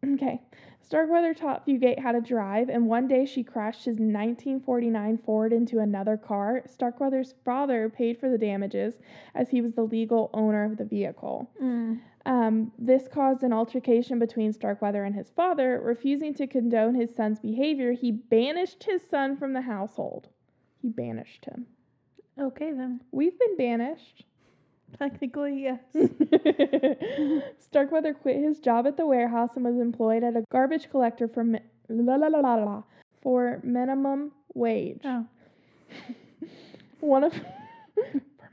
Okay. 0.06 0.42
Starkweather 0.86 1.34
taught 1.34 1.66
Fugate 1.66 1.98
how 1.98 2.12
to 2.12 2.22
drive, 2.22 2.70
and 2.70 2.86
one 2.86 3.08
day 3.08 3.26
she 3.26 3.44
crashed 3.44 3.86
his 3.86 3.96
1949 3.96 5.18
Ford 5.18 5.52
into 5.52 5.80
another 5.80 6.16
car. 6.16 6.62
Starkweather's 6.68 7.34
father 7.44 7.90
paid 7.90 8.20
for 8.20 8.30
the 8.30 8.38
damages 8.38 9.00
as 9.34 9.50
he 9.50 9.62
was 9.62 9.74
the 9.74 9.82
legal 9.82 10.30
owner 10.32 10.64
of 10.64 10.78
the 10.78 10.86
vehicle. 10.86 11.50
Mm. 11.62 12.02
Um, 12.28 12.72
this 12.78 13.08
caused 13.08 13.42
an 13.42 13.52
altercation 13.52 14.20
between 14.20 14.54
Starkweather 14.54 15.04
and 15.04 15.16
his 15.16 15.32
father. 15.32 15.82
Refusing 15.84 16.36
to 16.36 16.46
condone 16.46 16.94
his 16.94 17.16
son's 17.16 17.40
behavior, 17.40 17.94
he 17.94 18.12
banished 18.12 18.84
his 18.84 19.02
son 19.10 19.36
from 19.38 19.54
the 19.54 19.62
household. 19.62 20.30
He 20.84 20.90
banished 20.90 21.46
him. 21.46 21.66
Okay 22.40 22.72
then. 22.72 23.02
We've 23.12 23.38
been 23.40 23.58
banished. 23.58 24.24
Technically, 24.98 25.64
yes. 25.64 25.80
Starkweather 27.60 28.14
quit 28.14 28.38
his 28.38 28.60
job 28.60 28.88
at 28.88 28.98
the 28.98 29.06
warehouse 29.06 29.52
and 29.56 29.66
was 29.66 29.76
employed 29.78 30.24
at 30.24 30.36
a 30.36 30.44
garbage 30.52 30.90
collector 30.90 31.28
for 31.28 31.44
mi- 31.44 31.60
la, 31.90 32.16
la, 32.16 32.28
la, 32.28 32.40
la, 32.40 32.56
la, 32.56 32.84
for 33.22 33.60
minimum 33.64 34.32
wage. 34.54 35.02
oh. 35.04 35.26
One 37.02 37.24
of 37.24 37.34
for 37.94 38.52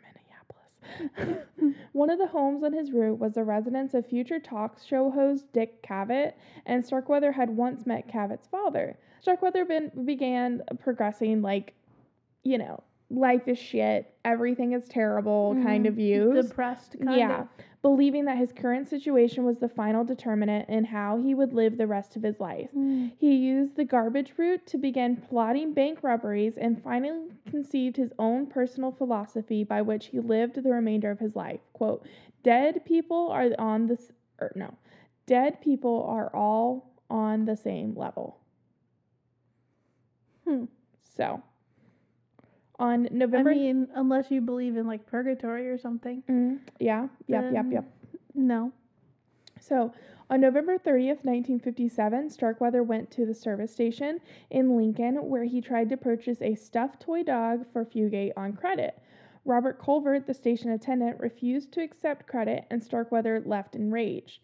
Minneapolis. 1.00 1.46
One 1.92 2.10
of 2.10 2.18
the 2.18 2.26
homes 2.26 2.62
on 2.64 2.72
his 2.72 2.90
route 2.92 3.18
was 3.18 3.34
the 3.34 3.44
residence 3.44 3.94
of 3.94 4.06
future 4.06 4.38
talk 4.40 4.78
show 4.84 5.10
host 5.10 5.44
Dick 5.52 5.82
Cavett, 5.82 6.34
and 6.66 6.84
Starkweather 6.84 7.32
had 7.32 7.50
once 7.50 7.86
met 7.86 8.08
Cavett's 8.08 8.48
father. 8.48 8.98
Starkweather 9.20 9.64
been, 9.64 9.90
began 10.04 10.62
progressing 10.80 11.40
like, 11.40 11.72
you 12.42 12.58
know, 12.58 12.82
life 13.14 13.46
is 13.46 13.58
shit, 13.58 14.12
everything 14.24 14.72
is 14.72 14.88
terrible 14.88 15.54
kind 15.62 15.84
Mhm. 15.84 15.88
of 15.88 15.94
views. 15.94 16.48
Depressed 16.48 16.96
kind 17.00 17.18
yeah, 17.18 17.42
of. 17.42 17.48
believing 17.82 18.24
that 18.24 18.38
his 18.38 18.52
current 18.52 18.88
situation 18.88 19.44
was 19.44 19.58
the 19.58 19.68
final 19.68 20.04
determinant 20.04 20.68
in 20.68 20.84
how 20.84 21.18
he 21.18 21.34
would 21.34 21.52
live 21.52 21.76
the 21.76 21.86
rest 21.86 22.16
of 22.16 22.22
his 22.22 22.38
life. 22.40 22.70
Mm. 22.74 23.12
He 23.18 23.34
used 23.34 23.76
the 23.76 23.84
garbage 23.84 24.32
route 24.38 24.64
to 24.66 24.78
begin 24.78 25.16
plotting 25.16 25.72
bank 25.74 26.02
robberies 26.02 26.56
and 26.56 26.80
finally 26.82 27.28
conceived 27.50 27.96
his 27.96 28.12
own 28.18 28.46
personal 28.46 28.92
philosophy 28.92 29.62
by 29.64 29.82
which 29.82 30.06
he 30.06 30.20
lived 30.20 30.54
the 30.62 30.70
remainder 30.72 31.10
of 31.10 31.18
his 31.18 31.36
life. 31.36 31.60
Quote, 31.72 32.06
dead 32.42 32.84
people 32.84 33.28
are 33.30 33.50
on 33.58 33.86
this, 33.88 34.12
or 34.40 34.52
no, 34.54 34.72
dead 35.26 35.60
people 35.60 36.04
are 36.04 36.34
all 36.34 36.92
on 37.10 37.44
the 37.44 37.56
same 37.56 37.94
level. 37.94 38.38
Hmm. 40.46 40.64
So, 41.02 41.42
on 42.82 43.08
November, 43.12 43.50
I 43.50 43.54
mean, 43.54 43.88
unless 43.94 44.28
you 44.28 44.40
believe 44.40 44.76
in 44.76 44.88
like 44.88 45.06
purgatory 45.06 45.68
or 45.68 45.78
something. 45.78 46.24
Mm, 46.28 46.58
yeah, 46.80 47.06
yep, 47.28 47.44
yep, 47.52 47.66
yep. 47.70 47.84
No. 48.34 48.72
So, 49.60 49.92
on 50.28 50.40
November 50.40 50.78
30th, 50.78 51.22
1957, 51.24 52.30
Starkweather 52.30 52.82
went 52.82 53.08
to 53.12 53.24
the 53.24 53.34
service 53.34 53.72
station 53.72 54.18
in 54.50 54.76
Lincoln 54.76 55.14
where 55.28 55.44
he 55.44 55.60
tried 55.60 55.90
to 55.90 55.96
purchase 55.96 56.42
a 56.42 56.56
stuffed 56.56 57.00
toy 57.00 57.22
dog 57.22 57.66
for 57.72 57.84
Fugate 57.84 58.32
on 58.36 58.54
credit. 58.54 59.00
Robert 59.44 59.78
Colvert, 59.78 60.26
the 60.26 60.34
station 60.34 60.70
attendant, 60.70 61.20
refused 61.20 61.70
to 61.72 61.82
accept 61.82 62.26
credit 62.26 62.64
and 62.68 62.82
Starkweather 62.82 63.40
left 63.46 63.76
enraged. 63.76 64.40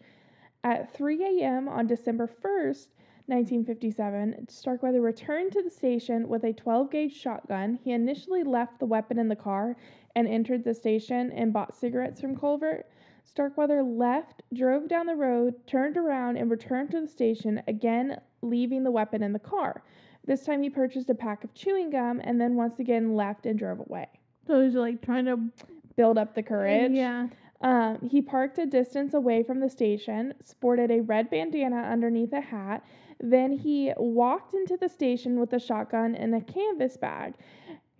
At 0.63 0.93
3 0.93 1.41
a.m. 1.41 1.67
on 1.67 1.87
December 1.87 2.29
1st, 2.41 2.87
1957, 3.29 4.47
Starkweather 4.49 5.01
returned 5.01 5.51
to 5.53 5.61
the 5.61 5.69
station 5.69 6.27
with 6.27 6.43
a 6.43 6.53
12 6.53 6.91
gauge 6.91 7.15
shotgun. 7.15 7.79
He 7.83 7.91
initially 7.91 8.43
left 8.43 8.79
the 8.79 8.85
weapon 8.85 9.19
in 9.19 9.27
the 9.27 9.35
car 9.35 9.75
and 10.15 10.27
entered 10.27 10.63
the 10.63 10.73
station 10.73 11.31
and 11.31 11.53
bought 11.53 11.75
cigarettes 11.75 12.19
from 12.19 12.35
Colvert. 12.35 12.85
Starkweather 13.23 13.83
left, 13.83 14.41
drove 14.53 14.87
down 14.87 15.05
the 15.05 15.15
road, 15.15 15.53
turned 15.67 15.97
around, 15.97 16.37
and 16.37 16.49
returned 16.49 16.91
to 16.91 17.01
the 17.01 17.07
station, 17.07 17.61
again 17.67 18.19
leaving 18.41 18.83
the 18.83 18.91
weapon 18.91 19.21
in 19.21 19.33
the 19.33 19.39
car. 19.39 19.83
This 20.25 20.43
time 20.43 20.63
he 20.63 20.69
purchased 20.69 21.09
a 21.09 21.15
pack 21.15 21.43
of 21.43 21.53
chewing 21.53 21.91
gum 21.91 22.19
and 22.23 22.41
then 22.41 22.55
once 22.55 22.79
again 22.79 23.15
left 23.15 23.45
and 23.45 23.57
drove 23.57 23.79
away. 23.79 24.07
So 24.47 24.61
he's 24.61 24.73
like 24.73 25.01
trying 25.01 25.25
to 25.25 25.51
Build 25.99 26.17
up 26.17 26.33
the 26.33 26.43
courage. 26.43 26.93
Yeah. 26.93 27.27
Um, 27.59 27.97
he 28.09 28.21
parked 28.21 28.57
a 28.57 28.65
distance 28.65 29.13
away 29.13 29.43
from 29.43 29.59
the 29.59 29.69
station, 29.69 30.33
sported 30.41 30.91
a 30.91 31.01
red 31.01 31.29
bandana 31.29 31.75
underneath 31.91 32.31
a 32.31 32.39
hat. 32.39 32.85
Then 33.19 33.51
he 33.51 33.93
walked 33.97 34.53
into 34.53 34.77
the 34.77 34.89
station 34.89 35.39
with 35.39 35.51
a 35.53 35.59
shotgun 35.59 36.15
and 36.15 36.33
a 36.33 36.41
canvas 36.41 36.97
bag. 36.97 37.33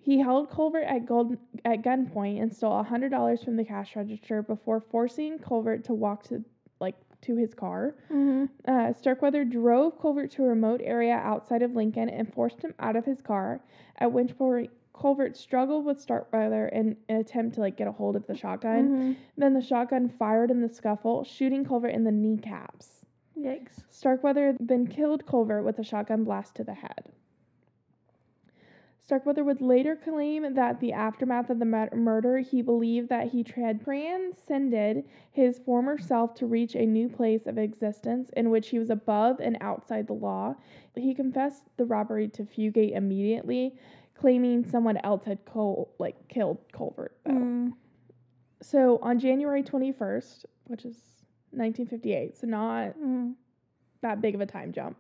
He 0.02 0.20
held 0.20 0.50
Colvert 0.50 0.84
at, 0.84 1.06
gold, 1.06 1.38
at 1.66 1.82
gunpoint 1.82 2.42
and 2.42 2.54
stole 2.54 2.84
hundred 2.84 3.10
dollars 3.10 3.44
from 3.44 3.58
the 3.58 3.66
cash 3.66 3.96
register 3.96 4.42
before 4.42 4.80
forcing 4.80 5.38
Colvert 5.40 5.84
to 5.86 5.94
walk 5.94 6.24
to 6.30 6.44
like 6.80 6.96
to 7.22 7.36
his 7.36 7.54
car. 7.54 7.96
Mm-hmm. 8.10 8.46
Uh, 8.66 8.94
Starkweather 8.94 9.44
drove 9.44 10.00
Colvert 10.00 10.32
to 10.32 10.44
a 10.44 10.48
remote 10.48 10.80
area 10.84 11.16
outside 11.16 11.62
of 11.62 11.76
Lincoln 11.76 12.10
and 12.10 12.34
forced 12.34 12.62
him 12.62 12.74
out 12.80 12.96
of 12.96 13.06
his 13.06 13.22
car. 13.22 13.62
At 13.98 14.14
which 14.14 14.38
point, 14.38 14.72
Colvert 14.94 15.36
struggled 15.36 15.86
with 15.86 16.00
Starkweather 16.00 16.70
in 16.70 16.96
an 17.10 17.18
attempt 17.18 17.56
to 17.56 17.62
like 17.62 17.78
get 17.78 17.88
a 17.88 17.92
hold 17.92 18.16
of 18.16 18.26
the 18.28 18.36
shotgun. 18.36 18.88
Mm-hmm. 18.88 19.14
Then 19.38 19.54
the 19.54 19.62
shotgun 19.62 20.10
fired 20.10 20.50
in 20.50 20.62
the 20.62 20.74
scuffle, 20.74 21.26
shooting 21.26 21.66
Colvert 21.66 21.90
in 21.90 22.06
the 22.06 22.12
kneecaps. 22.12 22.99
Yikes. 23.44 23.84
Starkweather 23.90 24.56
then 24.60 24.88
killed 24.88 25.26
Culver 25.26 25.62
with 25.62 25.80
a 25.80 25.84
shotgun 25.84 26.24
blast 26.24 26.56
to 26.56 26.64
the 26.64 26.74
head. 26.74 27.12
Starkweather 29.10 29.44
would 29.44 29.60
later 29.60 29.96
claim 29.96 30.54
that 30.54 30.80
the 30.80 30.94
aftermath 30.94 31.50
of 31.50 31.58
the 31.58 31.66
murder, 31.66 32.38
he 32.38 32.62
believed 32.62 33.10
that 33.10 33.30
he 33.30 33.44
had 33.56 33.84
transcended 33.84 35.04
his 35.32 35.58
former 35.58 35.98
self 35.98 36.36
to 36.36 36.46
reach 36.46 36.76
a 36.76 36.86
new 36.86 37.10
place 37.10 37.48
of 37.48 37.58
existence 37.58 38.30
in 38.38 38.52
which 38.52 38.70
he 38.70 38.78
was 38.78 38.92
above 38.92 39.40
and 39.40 39.58
outside 39.62 40.06
the 40.06 40.14
law. 40.14 40.54
He 40.96 41.16
confessed 41.16 41.64
the 41.78 41.86
robbery 41.86 42.28
to 42.28 42.44
Fugate 42.44 42.96
immediately, 42.96 43.74
claiming 44.14 44.64
someone 44.64 44.98
else 44.98 45.24
had 45.24 45.40
like 45.98 46.28
killed. 46.28 46.60
Though. 46.72 47.08
Mm. 47.26 47.72
So 48.62 49.00
on 49.02 49.18
January 49.18 49.64
21st, 49.64 50.46
which 50.66 50.86
is 50.86 50.98
1958, 51.52 52.36
so 52.38 52.48
not 52.48 52.98
Mm. 53.00 53.36
that 54.02 54.22
big 54.22 54.36
of 54.36 54.42
a 54.42 54.46
time 54.46 54.72
jump, 54.72 54.98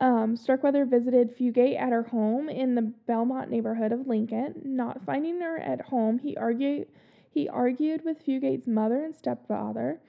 um, 0.00 0.36
Starkweather 0.36 0.84
visited 0.84 1.36
Fugate 1.36 1.78
at 1.78 1.92
her 1.92 2.02
home 2.02 2.48
in 2.48 2.74
the 2.74 2.82
Belmont 2.82 3.50
neighborhood 3.50 3.92
of 3.92 4.06
Lincoln. 4.06 4.60
Not 4.64 5.02
finding 5.02 5.40
her 5.40 5.58
at 5.58 5.80
home, 5.82 6.18
he 6.18 6.36
argued 6.36 6.88
he 7.30 7.48
argued 7.48 8.04
with 8.04 8.24
Fugate's 8.24 8.68
mother 8.68 9.02
and 9.04 9.14
stepfather, 9.14 10.00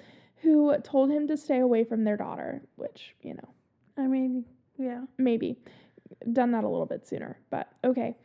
who 0.43 0.77
told 0.83 1.09
him 1.09 1.27
to 1.27 1.35
stay 1.35 1.57
away 1.57 1.83
from 1.83 2.03
their 2.03 2.17
daughter, 2.17 2.61
which, 2.75 3.15
you 3.23 3.33
know, 3.33 3.49
I 3.97 4.05
mean, 4.05 4.45
yeah. 4.77 5.05
maybe 5.17 5.57
done 6.31 6.51
that 6.51 6.63
a 6.63 6.69
little 6.69 6.85
bit 6.85 7.07
sooner, 7.07 7.39
but 7.49 7.67
okay. 7.83 8.15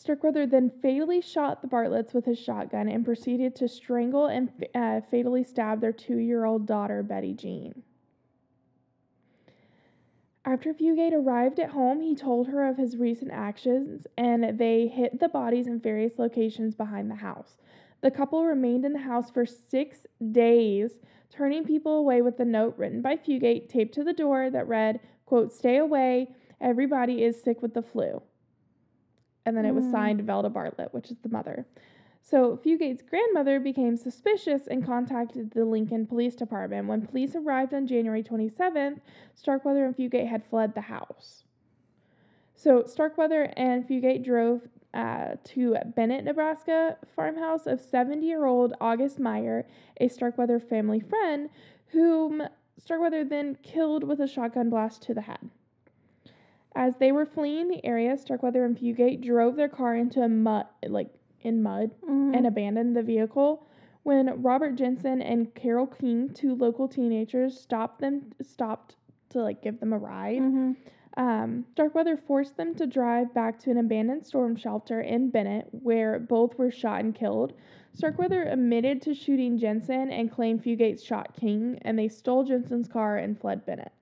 Starkweather 0.00 0.46
then 0.46 0.72
fatally 0.80 1.20
shot 1.20 1.60
the 1.60 1.68
Bartletts 1.68 2.14
with 2.14 2.24
his 2.24 2.38
shotgun 2.38 2.88
and 2.88 3.04
proceeded 3.04 3.54
to 3.56 3.68
strangle 3.68 4.28
and 4.28 4.48
uh, 4.74 5.02
fatally 5.10 5.44
stab 5.44 5.82
their 5.82 5.92
two 5.92 6.16
year 6.16 6.46
old 6.46 6.66
daughter, 6.66 7.02
Betty 7.02 7.34
Jean. 7.34 7.82
After 10.42 10.72
Fugate 10.72 11.12
arrived 11.12 11.60
at 11.60 11.72
home, 11.72 12.00
he 12.00 12.14
told 12.14 12.48
her 12.48 12.66
of 12.66 12.78
his 12.78 12.96
recent 12.96 13.30
actions 13.30 14.06
and 14.16 14.58
they 14.58 14.86
hid 14.86 15.20
the 15.20 15.28
bodies 15.28 15.66
in 15.66 15.78
various 15.78 16.18
locations 16.18 16.74
behind 16.74 17.10
the 17.10 17.16
house. 17.16 17.58
The 18.00 18.10
couple 18.10 18.46
remained 18.46 18.86
in 18.86 18.94
the 18.94 19.00
house 19.00 19.30
for 19.30 19.44
six 19.44 20.06
days, 20.32 20.92
turning 21.28 21.62
people 21.62 21.98
away 21.98 22.22
with 22.22 22.40
a 22.40 22.46
note 22.46 22.74
written 22.78 23.02
by 23.02 23.18
Fugate 23.18 23.68
taped 23.68 23.92
to 23.96 24.04
the 24.04 24.14
door 24.14 24.48
that 24.48 24.66
read, 24.66 25.00
quote, 25.26 25.52
Stay 25.52 25.76
away, 25.76 26.30
everybody 26.58 27.22
is 27.22 27.42
sick 27.42 27.60
with 27.60 27.74
the 27.74 27.82
flu. 27.82 28.22
And 29.50 29.56
then 29.58 29.66
it 29.66 29.74
was 29.74 29.84
Mm. 29.86 29.90
signed 29.90 30.20
Velda 30.20 30.52
Bartlett, 30.52 30.94
which 30.94 31.10
is 31.10 31.18
the 31.18 31.28
mother. 31.28 31.66
So 32.22 32.56
Fugate's 32.56 33.02
grandmother 33.02 33.58
became 33.58 33.96
suspicious 33.96 34.68
and 34.68 34.86
contacted 34.86 35.50
the 35.50 35.64
Lincoln 35.64 36.06
Police 36.06 36.36
Department. 36.36 36.86
When 36.86 37.04
police 37.04 37.34
arrived 37.34 37.74
on 37.74 37.88
January 37.88 38.22
27th, 38.22 39.00
Starkweather 39.34 39.84
and 39.84 39.96
Fugate 39.96 40.28
had 40.28 40.44
fled 40.44 40.76
the 40.76 40.82
house. 40.82 41.42
So 42.54 42.84
Starkweather 42.86 43.52
and 43.56 43.88
Fugate 43.88 44.22
drove 44.22 44.68
uh, 44.94 45.34
to 45.46 45.76
Bennett, 45.96 46.24
Nebraska 46.24 46.96
farmhouse 47.16 47.66
of 47.66 47.80
70-year-old 47.80 48.74
August 48.80 49.18
Meyer, 49.18 49.66
a 50.00 50.06
Starkweather 50.06 50.60
family 50.60 51.00
friend, 51.00 51.48
whom 51.88 52.42
Starkweather 52.78 53.24
then 53.24 53.56
killed 53.64 54.04
with 54.04 54.20
a 54.20 54.28
shotgun 54.28 54.70
blast 54.70 55.02
to 55.02 55.14
the 55.14 55.22
head. 55.22 55.50
As 56.74 56.96
they 56.96 57.10
were 57.12 57.26
fleeing 57.26 57.68
the 57.68 57.84
area, 57.84 58.16
Starkweather 58.16 58.64
and 58.64 58.76
Fugate 58.76 59.20
drove 59.20 59.56
their 59.56 59.68
car 59.68 59.96
into 59.96 60.22
a 60.22 60.28
mud, 60.28 60.66
like 60.86 61.08
in 61.42 61.62
mud, 61.62 61.90
Mhm. 62.02 62.36
and 62.36 62.46
abandoned 62.46 62.94
the 62.96 63.02
vehicle. 63.02 63.66
When 64.02 64.40
Robert 64.42 64.76
Jensen 64.76 65.20
and 65.20 65.52
Carol 65.54 65.86
King, 65.86 66.30
two 66.30 66.54
local 66.54 66.86
teenagers, 66.88 67.58
stopped 67.60 68.00
them, 68.00 68.30
stopped 68.40 68.96
to 69.30 69.42
like 69.42 69.60
give 69.62 69.80
them 69.80 69.92
a 69.92 69.98
ride. 69.98 70.40
Mhm. 70.42 70.76
Um, 71.16 71.64
Starkweather 71.72 72.16
forced 72.16 72.56
them 72.56 72.74
to 72.76 72.86
drive 72.86 73.34
back 73.34 73.58
to 73.60 73.70
an 73.70 73.76
abandoned 73.76 74.24
storm 74.24 74.54
shelter 74.54 75.00
in 75.00 75.28
Bennett, 75.30 75.68
where 75.72 76.18
both 76.20 76.56
were 76.56 76.70
shot 76.70 77.00
and 77.04 77.14
killed. 77.14 77.52
Starkweather 77.92 78.44
admitted 78.44 79.02
to 79.02 79.12
shooting 79.14 79.58
Jensen 79.58 80.10
and 80.10 80.30
claimed 80.30 80.62
Fugate 80.62 81.02
shot 81.04 81.34
King, 81.34 81.78
and 81.82 81.98
they 81.98 82.06
stole 82.08 82.44
Jensen's 82.44 82.86
car 82.88 83.16
and 83.16 83.36
fled 83.38 83.66
Bennett, 83.66 83.92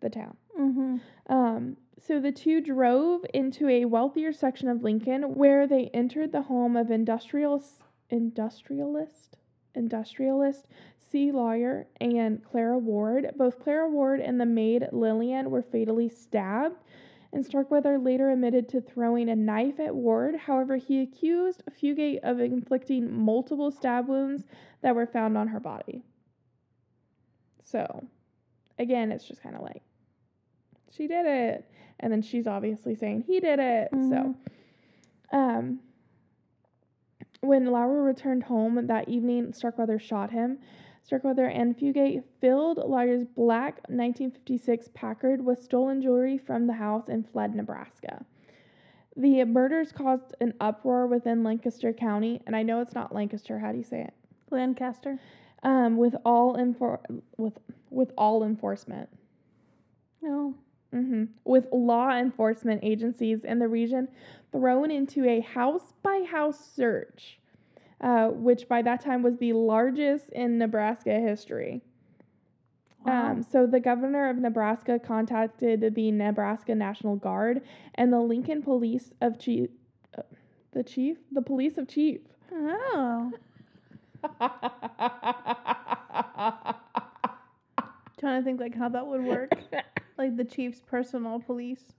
the 0.00 0.10
town. 0.10 0.36
Mhm. 0.58 1.00
Um, 1.26 1.76
so 1.98 2.20
the 2.20 2.32
two 2.32 2.60
drove 2.60 3.24
into 3.32 3.68
a 3.68 3.86
wealthier 3.86 4.32
section 4.32 4.68
of 4.68 4.82
Lincoln 4.82 5.34
where 5.34 5.66
they 5.66 5.88
entered 5.88 6.32
the 6.32 6.42
home 6.42 6.76
of 6.76 6.90
industrialist, 6.90 7.82
industrialist, 8.10 9.36
industrialist 9.74 10.66
C. 10.98 11.32
Lauer 11.32 11.86
and 12.00 12.42
Clara 12.44 12.78
Ward. 12.78 13.32
Both 13.36 13.58
Clara 13.60 13.88
Ward 13.88 14.20
and 14.20 14.40
the 14.40 14.46
maid 14.46 14.88
Lillian 14.92 15.50
were 15.50 15.62
fatally 15.62 16.08
stabbed, 16.08 16.76
and 17.32 17.44
Starkweather 17.44 17.98
later 17.98 18.30
admitted 18.30 18.68
to 18.70 18.80
throwing 18.80 19.28
a 19.28 19.36
knife 19.36 19.80
at 19.80 19.94
Ward. 19.94 20.36
However, 20.36 20.76
he 20.76 21.00
accused 21.00 21.62
Fugate 21.70 22.20
of 22.22 22.40
inflicting 22.40 23.12
multiple 23.12 23.70
stab 23.70 24.08
wounds 24.08 24.44
that 24.82 24.94
were 24.94 25.06
found 25.06 25.36
on 25.36 25.48
her 25.48 25.60
body. 25.60 26.02
So, 27.64 28.08
again, 28.78 29.10
it's 29.10 29.26
just 29.26 29.42
kind 29.42 29.56
of 29.56 29.62
like 29.62 29.82
she 30.96 31.06
did 31.06 31.26
it, 31.26 31.64
and 32.00 32.12
then 32.12 32.22
she's 32.22 32.46
obviously 32.46 32.94
saying 32.94 33.24
he 33.26 33.40
did 33.40 33.58
it. 33.58 33.88
So, 34.10 34.34
um, 35.32 35.80
when 37.40 37.66
Lauer 37.66 38.02
returned 38.02 38.44
home 38.44 38.86
that 38.86 39.08
evening, 39.08 39.52
Starkweather 39.52 39.98
shot 39.98 40.30
him. 40.30 40.58
Starkweather 41.02 41.46
and 41.46 41.76
Fugate 41.76 42.22
filled 42.40 42.78
Lauer's 42.78 43.24
black 43.24 43.74
1956 43.88 44.88
Packard 44.94 45.44
with 45.44 45.62
stolen 45.62 46.00
jewelry 46.00 46.38
from 46.38 46.66
the 46.66 46.72
house 46.74 47.08
and 47.08 47.28
fled 47.28 47.54
Nebraska. 47.54 48.24
The 49.16 49.44
murders 49.44 49.92
caused 49.92 50.34
an 50.40 50.54
uproar 50.60 51.06
within 51.06 51.44
Lancaster 51.44 51.92
County, 51.92 52.40
and 52.46 52.56
I 52.56 52.62
know 52.62 52.80
it's 52.80 52.94
not 52.94 53.14
Lancaster. 53.14 53.58
How 53.58 53.70
do 53.70 53.78
you 53.78 53.84
say 53.84 54.00
it? 54.00 54.14
Lancaster. 54.50 55.18
Um, 55.62 55.96
with 55.98 56.14
all 56.24 56.56
enfor- 56.56 57.00
with 57.36 57.58
with 57.90 58.10
all 58.18 58.42
enforcement. 58.42 59.08
No. 60.20 60.54
Hmm 60.94 61.24
With 61.44 61.66
law 61.72 62.10
enforcement 62.10 62.80
agencies 62.84 63.44
in 63.44 63.58
the 63.58 63.66
region 63.66 64.06
thrown 64.52 64.92
into 64.92 65.28
a 65.28 65.40
house 65.40 65.92
by 66.02 66.24
house 66.30 66.70
search, 66.74 67.40
uh, 68.00 68.28
which 68.28 68.68
by 68.68 68.80
that 68.82 69.00
time 69.00 69.22
was 69.22 69.36
the 69.38 69.52
largest 69.54 70.28
in 70.30 70.56
Nebraska 70.58 71.18
history. 71.18 71.82
Wow. 73.04 73.32
Um, 73.32 73.42
so 73.42 73.66
the 73.66 73.80
governor 73.80 74.30
of 74.30 74.38
Nebraska 74.38 75.00
contacted 75.00 75.94
the 75.96 76.12
Nebraska 76.12 76.76
National 76.76 77.16
Guard 77.16 77.62
and 77.96 78.12
the 78.12 78.20
Lincoln 78.20 78.62
Police 78.62 79.14
of 79.20 79.38
Chief, 79.38 79.70
uh, 80.16 80.22
the 80.72 80.84
chief, 80.84 81.18
the 81.32 81.42
police 81.42 81.76
of 81.76 81.88
chief. 81.88 82.20
oh. 82.52 83.32
Trying 88.18 88.40
to 88.40 88.44
think 88.44 88.60
like 88.60 88.74
how 88.76 88.88
that 88.88 89.04
would 89.06 89.24
work. 89.24 89.50
like 90.18 90.36
the 90.36 90.44
chief's 90.44 90.80
personal 90.80 91.40
police. 91.40 91.92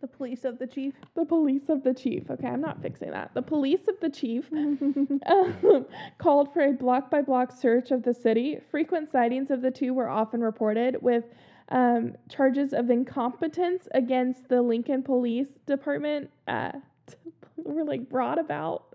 The 0.00 0.08
police 0.08 0.44
of 0.44 0.58
the 0.58 0.66
chief. 0.66 0.92
the 1.14 1.24
police 1.24 1.70
of 1.70 1.82
the 1.82 1.94
chief. 1.94 2.30
Okay, 2.30 2.46
I'm 2.46 2.60
not 2.60 2.82
fixing 2.82 3.10
that. 3.12 3.30
The 3.32 3.40
police 3.40 3.88
of 3.88 3.98
the 4.00 4.10
chief 4.10 4.44
um, 4.52 5.16
called 6.18 6.52
for 6.52 6.60
a 6.60 6.72
block 6.72 7.10
by 7.10 7.22
block 7.22 7.52
search 7.52 7.90
of 7.90 8.02
the 8.02 8.12
city. 8.12 8.58
Frequent 8.70 9.10
sightings 9.10 9.50
of 9.50 9.62
the 9.62 9.70
two 9.70 9.94
were 9.94 10.08
often 10.10 10.42
reported, 10.42 10.98
with 11.00 11.24
um, 11.70 12.16
charges 12.28 12.74
of 12.74 12.90
incompetence 12.90 13.88
against 13.94 14.48
the 14.48 14.60
Lincoln 14.60 15.02
Police 15.02 15.48
Department 15.66 16.28
uh, 16.48 16.72
were 17.56 17.84
like 17.84 18.10
brought 18.10 18.38
about. 18.38 18.94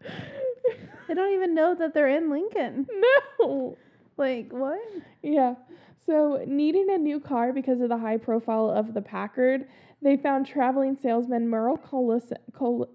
they 1.08 1.16
don't 1.16 1.34
even 1.34 1.56
know 1.56 1.74
that 1.74 1.96
they're 1.96 2.10
in 2.10 2.30
Lincoln. 2.30 2.86
no. 3.40 3.78
Like 4.18 4.52
what? 4.52 4.80
Yeah. 5.24 5.56
So, 6.10 6.44
needing 6.48 6.88
a 6.90 6.98
new 6.98 7.20
car 7.20 7.54
because 7.54 7.82
of 7.82 7.90
the 7.90 8.00
high 8.00 8.18
profile 8.18 8.68
of 8.68 8.96
the 8.96 9.02
Packard, 9.02 9.68
they 10.02 10.18
found 10.18 10.48
traveling 10.48 10.98
salesman 11.00 11.48
Merle 11.48 11.78
Collison, 11.78 12.40
Col- 12.52 12.90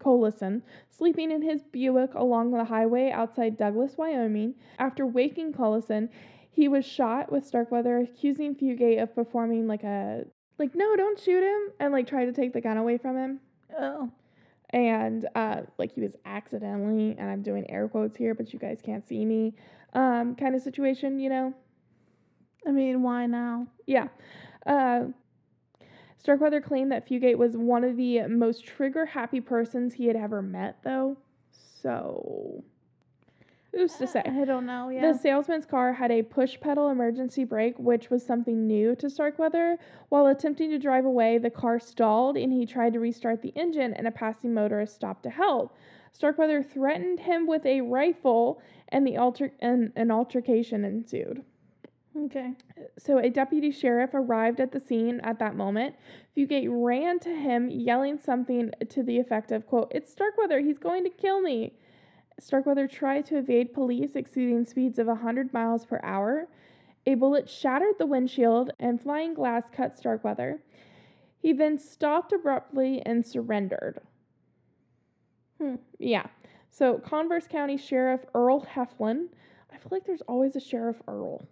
Collison 0.00 0.62
sleeping 0.90 1.30
in 1.30 1.42
his 1.42 1.62
Buick 1.62 2.12
along 2.14 2.50
the 2.50 2.64
highway 2.64 3.12
outside 3.12 3.56
Douglas, 3.56 3.96
Wyoming. 3.96 4.56
After 4.80 5.06
waking 5.06 5.52
Collison, 5.52 6.08
he 6.50 6.66
was 6.66 6.84
shot 6.84 7.30
with 7.30 7.46
Starkweather 7.46 7.98
accusing 7.98 8.56
Fugate 8.56 9.00
of 9.00 9.14
performing 9.14 9.68
like 9.68 9.84
a 9.84 10.24
like 10.58 10.74
no, 10.74 10.96
don't 10.96 11.20
shoot 11.20 11.44
him 11.44 11.72
and 11.78 11.92
like 11.92 12.08
try 12.08 12.24
to 12.24 12.32
take 12.32 12.52
the 12.52 12.60
gun 12.60 12.76
away 12.76 12.98
from 12.98 13.16
him. 13.16 13.38
Oh. 13.78 14.10
And 14.70 15.28
uh 15.36 15.60
like 15.78 15.92
he 15.92 16.00
was 16.00 16.16
accidentally 16.24 17.14
and 17.16 17.30
I'm 17.30 17.42
doing 17.42 17.70
air 17.70 17.86
quotes 17.86 18.16
here, 18.16 18.34
but 18.34 18.52
you 18.52 18.58
guys 18.58 18.80
can't 18.84 19.06
see 19.06 19.24
me. 19.24 19.54
Um 19.94 20.34
kind 20.34 20.56
of 20.56 20.62
situation, 20.62 21.20
you 21.20 21.28
know. 21.28 21.54
I 22.66 22.70
mean, 22.70 23.02
why 23.02 23.26
now? 23.26 23.66
Yeah. 23.86 24.08
Uh, 24.66 25.06
Starkweather 26.18 26.60
claimed 26.60 26.92
that 26.92 27.08
Fugate 27.08 27.38
was 27.38 27.56
one 27.56 27.82
of 27.82 27.96
the 27.96 28.26
most 28.26 28.66
trigger 28.66 29.06
happy 29.06 29.40
persons 29.40 29.94
he 29.94 30.06
had 30.06 30.16
ever 30.16 30.42
met, 30.42 30.76
though. 30.84 31.16
So, 31.50 32.62
who's 33.72 33.94
to 33.94 34.06
say? 34.06 34.22
I 34.26 34.44
don't 34.44 34.66
know. 34.66 34.90
Yeah. 34.90 35.12
The 35.12 35.18
salesman's 35.18 35.64
car 35.64 35.94
had 35.94 36.10
a 36.10 36.22
push 36.22 36.60
pedal 36.60 36.90
emergency 36.90 37.44
brake, 37.44 37.78
which 37.78 38.10
was 38.10 38.24
something 38.24 38.66
new 38.66 38.94
to 38.96 39.08
Starkweather. 39.08 39.78
While 40.10 40.26
attempting 40.26 40.68
to 40.70 40.78
drive 40.78 41.06
away, 41.06 41.38
the 41.38 41.48
car 41.48 41.80
stalled 41.80 42.36
and 42.36 42.52
he 42.52 42.66
tried 42.66 42.92
to 42.92 43.00
restart 43.00 43.40
the 43.40 43.54
engine, 43.56 43.94
and 43.94 44.06
a 44.06 44.10
passing 44.10 44.52
motorist 44.52 44.94
stopped 44.94 45.22
to 45.22 45.30
help. 45.30 45.74
Starkweather 46.12 46.62
threatened 46.62 47.20
him 47.20 47.46
with 47.46 47.64
a 47.64 47.80
rifle, 47.80 48.60
and 48.88 49.06
the 49.06 49.16
alter- 49.16 49.54
and 49.60 49.92
an 49.96 50.10
altercation 50.10 50.84
ensued. 50.84 51.44
Okay. 52.16 52.52
So 52.98 53.18
a 53.18 53.30
deputy 53.30 53.70
sheriff 53.70 54.10
arrived 54.14 54.60
at 54.60 54.72
the 54.72 54.80
scene 54.80 55.20
at 55.20 55.38
that 55.38 55.56
moment. 55.56 55.94
Fugate 56.36 56.68
ran 56.70 57.18
to 57.20 57.30
him, 57.30 57.70
yelling 57.70 58.18
something 58.18 58.70
to 58.88 59.02
the 59.02 59.18
effect 59.18 59.52
of, 59.52 59.66
quote, 59.66 59.90
It's 59.94 60.10
Starkweather, 60.10 60.60
he's 60.60 60.78
going 60.78 61.04
to 61.04 61.10
kill 61.10 61.40
me. 61.40 61.74
Starkweather 62.38 62.86
tried 62.86 63.26
to 63.26 63.38
evade 63.38 63.74
police 63.74 64.16
exceeding 64.16 64.64
speeds 64.64 64.98
of 64.98 65.06
100 65.06 65.52
miles 65.52 65.84
per 65.84 66.00
hour. 66.02 66.48
A 67.06 67.14
bullet 67.14 67.48
shattered 67.48 67.94
the 67.98 68.06
windshield 68.06 68.70
and 68.78 69.00
flying 69.00 69.34
glass 69.34 69.64
cut 69.70 69.96
Starkweather. 69.96 70.62
He 71.38 71.52
then 71.52 71.78
stopped 71.78 72.32
abruptly 72.32 73.02
and 73.04 73.26
surrendered. 73.26 74.00
Hmm. 75.58 75.76
Yeah. 75.98 76.26
So 76.70 76.98
Converse 76.98 77.46
County 77.46 77.76
Sheriff 77.76 78.20
Earl 78.34 78.66
Heflin 78.74 79.28
I 79.72 79.76
feel 79.78 79.88
like 79.90 80.04
there's 80.04 80.22
always 80.22 80.56
a 80.56 80.60
Sheriff 80.60 81.00
Earl. 81.06 81.46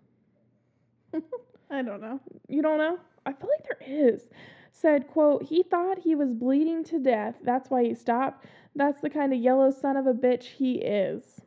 I 1.71 1.83
don't 1.83 2.01
know. 2.01 2.21
You 2.49 2.63
don't 2.63 2.79
know? 2.79 2.99
I 3.27 3.33
feel 3.33 3.49
like 3.51 3.65
there 3.65 3.89
is. 4.15 4.31
Said, 4.73 5.09
quote, 5.09 5.43
he 5.45 5.63
thought 5.63 5.99
he 5.99 6.15
was 6.15 6.33
bleeding 6.33 6.85
to 6.85 6.99
death. 6.99 7.35
That's 7.43 7.69
why 7.71 7.85
he 7.85 7.95
stopped. 7.95 8.47
That's 8.77 9.01
the 9.01 9.11
kind 9.11 9.33
of 9.33 9.41
yellow 9.41 9.71
son 9.71 9.97
of 9.97 10.07
a 10.07 10.13
bitch 10.13 10.45
he 10.45 10.75
is. 10.77 11.41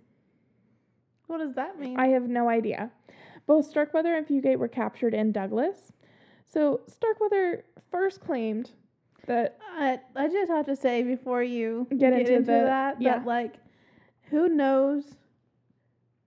What 1.28 1.38
does 1.40 1.54
that 1.56 1.80
mean? 1.80 1.98
I 1.98 2.08
have 2.08 2.24
no 2.24 2.50
idea. 2.50 2.92
Both 3.48 3.68
Starkweather 3.68 4.16
and 4.16 4.28
Fugate 4.28 4.58
were 4.60 4.68
captured 4.68 5.14
in 5.14 5.32
Douglas. 5.32 5.94
So 6.46 6.82
Starkweather 6.88 7.64
first 7.90 8.20
claimed 8.20 8.72
that 9.28 9.58
I, 9.78 10.00
I 10.16 10.28
just 10.28 10.52
have 10.52 10.66
to 10.66 10.76
say 10.76 11.04
before 11.04 11.42
you 11.44 11.88
Get 11.98 12.14
into 12.14 12.40
the- 12.40 12.52
that 12.52 13.02
yeah. 13.02 13.20
that 13.20 13.26
like 13.26 13.56
who 14.24 14.50
knows 14.50 15.04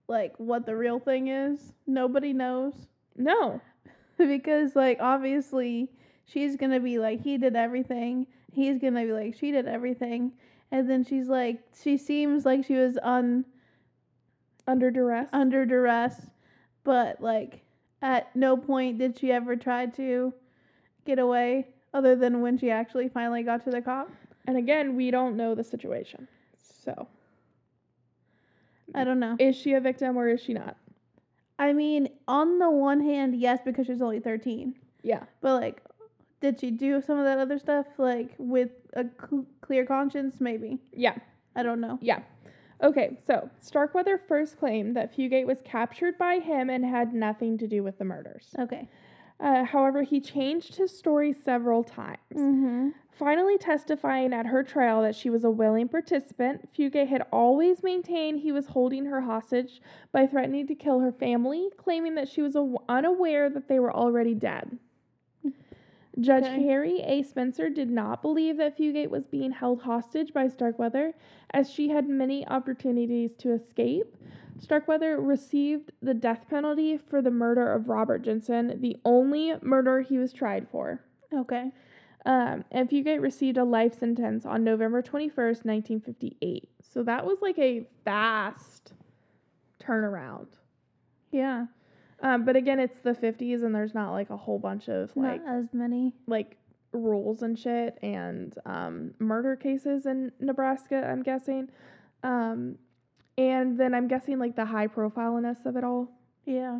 like 0.07 0.33
what 0.37 0.65
the 0.65 0.75
real 0.75 0.99
thing 0.99 1.27
is? 1.27 1.73
Nobody 1.85 2.33
knows 2.33 2.73
no, 3.15 3.61
because 4.17 4.75
like 4.75 4.99
obviously 4.99 5.89
she's 6.25 6.55
going 6.55 6.71
to 6.71 6.79
be 6.79 6.97
like 6.99 7.21
he 7.21 7.37
did 7.37 7.55
everything. 7.55 8.27
He's 8.51 8.79
going 8.79 8.93
to 8.93 9.01
be 9.05 9.11
like 9.11 9.35
she 9.37 9.51
did 9.51 9.67
everything. 9.67 10.31
And 10.71 10.89
then 10.89 11.03
she's 11.03 11.27
like 11.27 11.61
she 11.81 11.97
seems 11.97 12.45
like 12.45 12.65
she 12.65 12.75
was 12.75 12.97
un 13.01 13.45
under 14.67 14.89
duress. 14.89 15.29
under 15.31 15.65
duress, 15.65 16.27
but 16.83 17.21
like 17.21 17.61
at 18.01 18.35
no 18.35 18.57
point 18.57 18.97
did 18.97 19.17
she 19.17 19.31
ever 19.31 19.55
try 19.55 19.85
to 19.85 20.33
get 21.05 21.19
away 21.19 21.67
other 21.93 22.15
than 22.15 22.41
when 22.41 22.57
she 22.57 22.69
actually 22.69 23.07
finally 23.07 23.43
got 23.43 23.63
to 23.63 23.71
the 23.71 23.81
cop. 23.81 24.09
and 24.47 24.57
again, 24.57 24.95
we 24.95 25.11
don't 25.11 25.37
know 25.37 25.55
the 25.55 25.63
situation. 25.63 26.27
So 26.57 27.07
I 28.93 29.03
don't 29.03 29.19
know. 29.19 29.35
is 29.39 29.55
she 29.55 29.73
a 29.73 29.79
victim 29.79 30.17
or 30.17 30.27
is 30.27 30.41
she 30.41 30.53
not? 30.53 30.77
I 31.57 31.73
mean, 31.73 32.09
on 32.27 32.59
the 32.59 32.69
one 32.69 33.01
hand, 33.01 33.35
yes, 33.35 33.59
because 33.63 33.87
she's 33.87 34.01
only 34.01 34.19
13. 34.19 34.75
Yeah. 35.03 35.23
But, 35.41 35.61
like, 35.61 35.81
did 36.41 36.59
she 36.59 36.71
do 36.71 37.01
some 37.01 37.17
of 37.17 37.25
that 37.25 37.37
other 37.39 37.59
stuff, 37.59 37.85
like, 37.97 38.35
with 38.37 38.71
a 38.93 39.05
cl- 39.19 39.45
clear 39.61 39.85
conscience? 39.85 40.35
Maybe. 40.39 40.79
Yeah. 40.91 41.15
I 41.55 41.63
don't 41.63 41.79
know. 41.79 41.97
Yeah. 42.01 42.21
Okay, 42.83 43.17
so 43.25 43.49
Starkweather 43.61 44.19
first 44.27 44.59
claimed 44.59 44.97
that 44.97 45.15
Fugate 45.15 45.45
was 45.45 45.61
captured 45.63 46.17
by 46.17 46.39
him 46.39 46.69
and 46.69 46.83
had 46.83 47.13
nothing 47.13 47.57
to 47.59 47.67
do 47.67 47.83
with 47.83 47.97
the 47.97 48.03
murders. 48.03 48.49
Okay. 48.59 48.89
Uh, 49.39 49.63
however, 49.63 50.03
he 50.03 50.19
changed 50.19 50.75
his 50.75 50.97
story 50.97 51.33
several 51.33 51.83
times. 51.83 52.17
Mm-hmm. 52.33 52.89
Finally, 53.11 53.57
testifying 53.57 54.33
at 54.33 54.45
her 54.45 54.61
trial 54.61 55.01
that 55.01 55.15
she 55.15 55.29
was 55.29 55.45
a 55.45 55.49
willing 55.49 55.87
participant, 55.87 56.69
Fugate 56.73 57.07
had 57.07 57.25
always 57.31 57.81
maintained 57.81 58.39
he 58.39 58.51
was 58.51 58.67
holding 58.67 59.05
her 59.05 59.21
hostage 59.21 59.81
by 60.11 60.27
threatening 60.27 60.67
to 60.67 60.75
kill 60.75 60.99
her 60.99 61.13
family, 61.13 61.69
claiming 61.77 62.15
that 62.15 62.27
she 62.27 62.41
was 62.41 62.55
aw- 62.55 62.77
unaware 62.89 63.49
that 63.49 63.69
they 63.69 63.79
were 63.79 63.93
already 63.93 64.33
dead. 64.33 64.77
Judge 66.19 66.43
Okay. 66.43 66.63
Harry 66.63 67.01
A. 67.01 67.23
Spencer 67.23 67.69
did 67.69 67.89
not 67.89 68.21
believe 68.21 68.57
that 68.57 68.77
Fugate 68.77 69.09
was 69.09 69.25
being 69.25 69.51
held 69.51 69.81
hostage 69.81 70.33
by 70.33 70.47
Starkweather, 70.47 71.13
as 71.51 71.69
she 71.69 71.89
had 71.89 72.07
many 72.07 72.47
opportunities 72.47 73.35
to 73.39 73.51
escape. 73.51 74.15
Starkweather 74.57 75.19
received 75.19 75.91
the 76.01 76.13
death 76.13 76.45
penalty 76.49 76.97
for 76.97 77.21
the 77.21 77.31
murder 77.31 77.71
of 77.73 77.89
Robert 77.89 78.21
Jensen, 78.21 78.79
the 78.79 78.97
only 79.03 79.53
murder 79.61 80.01
he 80.01 80.17
was 80.17 80.31
tried 80.31 80.67
for. 80.69 81.01
Okay. 81.33 81.71
Um, 82.25 82.63
and 82.71 82.89
Fugate 82.89 83.21
received 83.21 83.57
a 83.57 83.63
life 83.63 83.99
sentence 83.99 84.45
on 84.45 84.63
November 84.63 85.01
21st, 85.01 85.65
1958. 85.65 86.69
So 86.81 87.03
that 87.03 87.25
was 87.25 87.41
like 87.41 87.59
a 87.59 87.85
fast 88.03 88.93
turnaround. 89.79 90.47
Yeah. 91.31 91.65
Um, 92.21 92.45
but 92.45 92.55
again, 92.55 92.79
it's 92.79 92.99
the 92.99 93.13
50s 93.13 93.63
and 93.63 93.75
there's 93.75 93.93
not 93.93 94.11
like 94.11 94.29
a 94.29 94.37
whole 94.37 94.59
bunch 94.59 94.87
of 94.87 95.11
like 95.15 95.45
Not 95.45 95.55
as 95.55 95.65
many. 95.73 96.13
like 96.27 96.57
rules 96.93 97.41
and 97.41 97.59
shit 97.59 97.97
and 98.01 98.55
um, 98.65 99.13
murder 99.19 99.55
cases 99.55 100.05
in 100.05 100.31
Nebraska, 100.39 101.05
I'm 101.05 101.23
guessing. 101.23 101.69
Um, 102.23 102.77
and 103.37 103.77
then 103.77 103.93
I'm 103.93 104.07
guessing 104.07 104.39
like 104.39 104.55
the 104.55 104.65
high 104.65 104.87
profileness 104.87 105.65
of 105.65 105.75
it 105.75 105.83
all. 105.83 106.09
Yeah. 106.45 106.79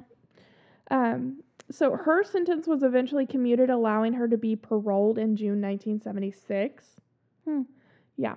Um, 0.90 1.44
so 1.70 1.96
her 1.96 2.24
sentence 2.24 2.68
was 2.68 2.84
eventually 2.84 3.26
commuted, 3.26 3.70
allowing 3.70 4.14
her 4.14 4.28
to 4.28 4.38
be 4.38 4.56
paroled 4.56 5.18
in 5.18 5.36
June 5.36 5.62
1976. 5.62 6.86
Hmm. 7.44 7.62
Yeah. 8.18 8.36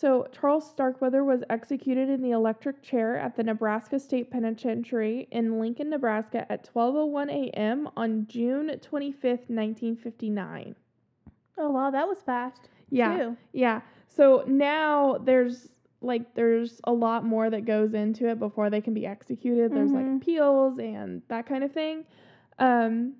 So 0.00 0.28
Charles 0.30 0.64
Starkweather 0.64 1.24
was 1.24 1.42
executed 1.50 2.08
in 2.08 2.22
the 2.22 2.30
electric 2.30 2.82
chair 2.82 3.16
at 3.16 3.34
the 3.34 3.42
Nebraska 3.42 3.98
State 3.98 4.30
Penitentiary 4.30 5.26
in 5.32 5.58
Lincoln, 5.58 5.90
Nebraska 5.90 6.46
at 6.52 6.70
12:01 6.72 7.28
a.m. 7.28 7.88
on 7.96 8.24
June 8.28 8.68
25th, 8.80 9.50
1959. 9.50 10.76
Oh, 11.58 11.70
wow. 11.70 11.90
That 11.90 12.06
was 12.06 12.18
fast. 12.20 12.68
Yeah. 12.90 13.16
Too. 13.16 13.36
Yeah. 13.52 13.80
So 14.06 14.44
now 14.46 15.18
there's 15.18 15.70
like 16.00 16.32
there's 16.36 16.80
a 16.84 16.92
lot 16.92 17.24
more 17.24 17.50
that 17.50 17.64
goes 17.64 17.92
into 17.92 18.28
it 18.28 18.38
before 18.38 18.70
they 18.70 18.80
can 18.80 18.94
be 18.94 19.04
executed. 19.04 19.74
There's 19.74 19.90
like 19.90 20.06
Mhm. 20.06 20.18
appeals 20.18 20.78
and 20.78 21.22
that 21.26 21.44
kind 21.44 21.64
of 21.64 21.72
thing. 21.72 22.04
Um 22.60 23.14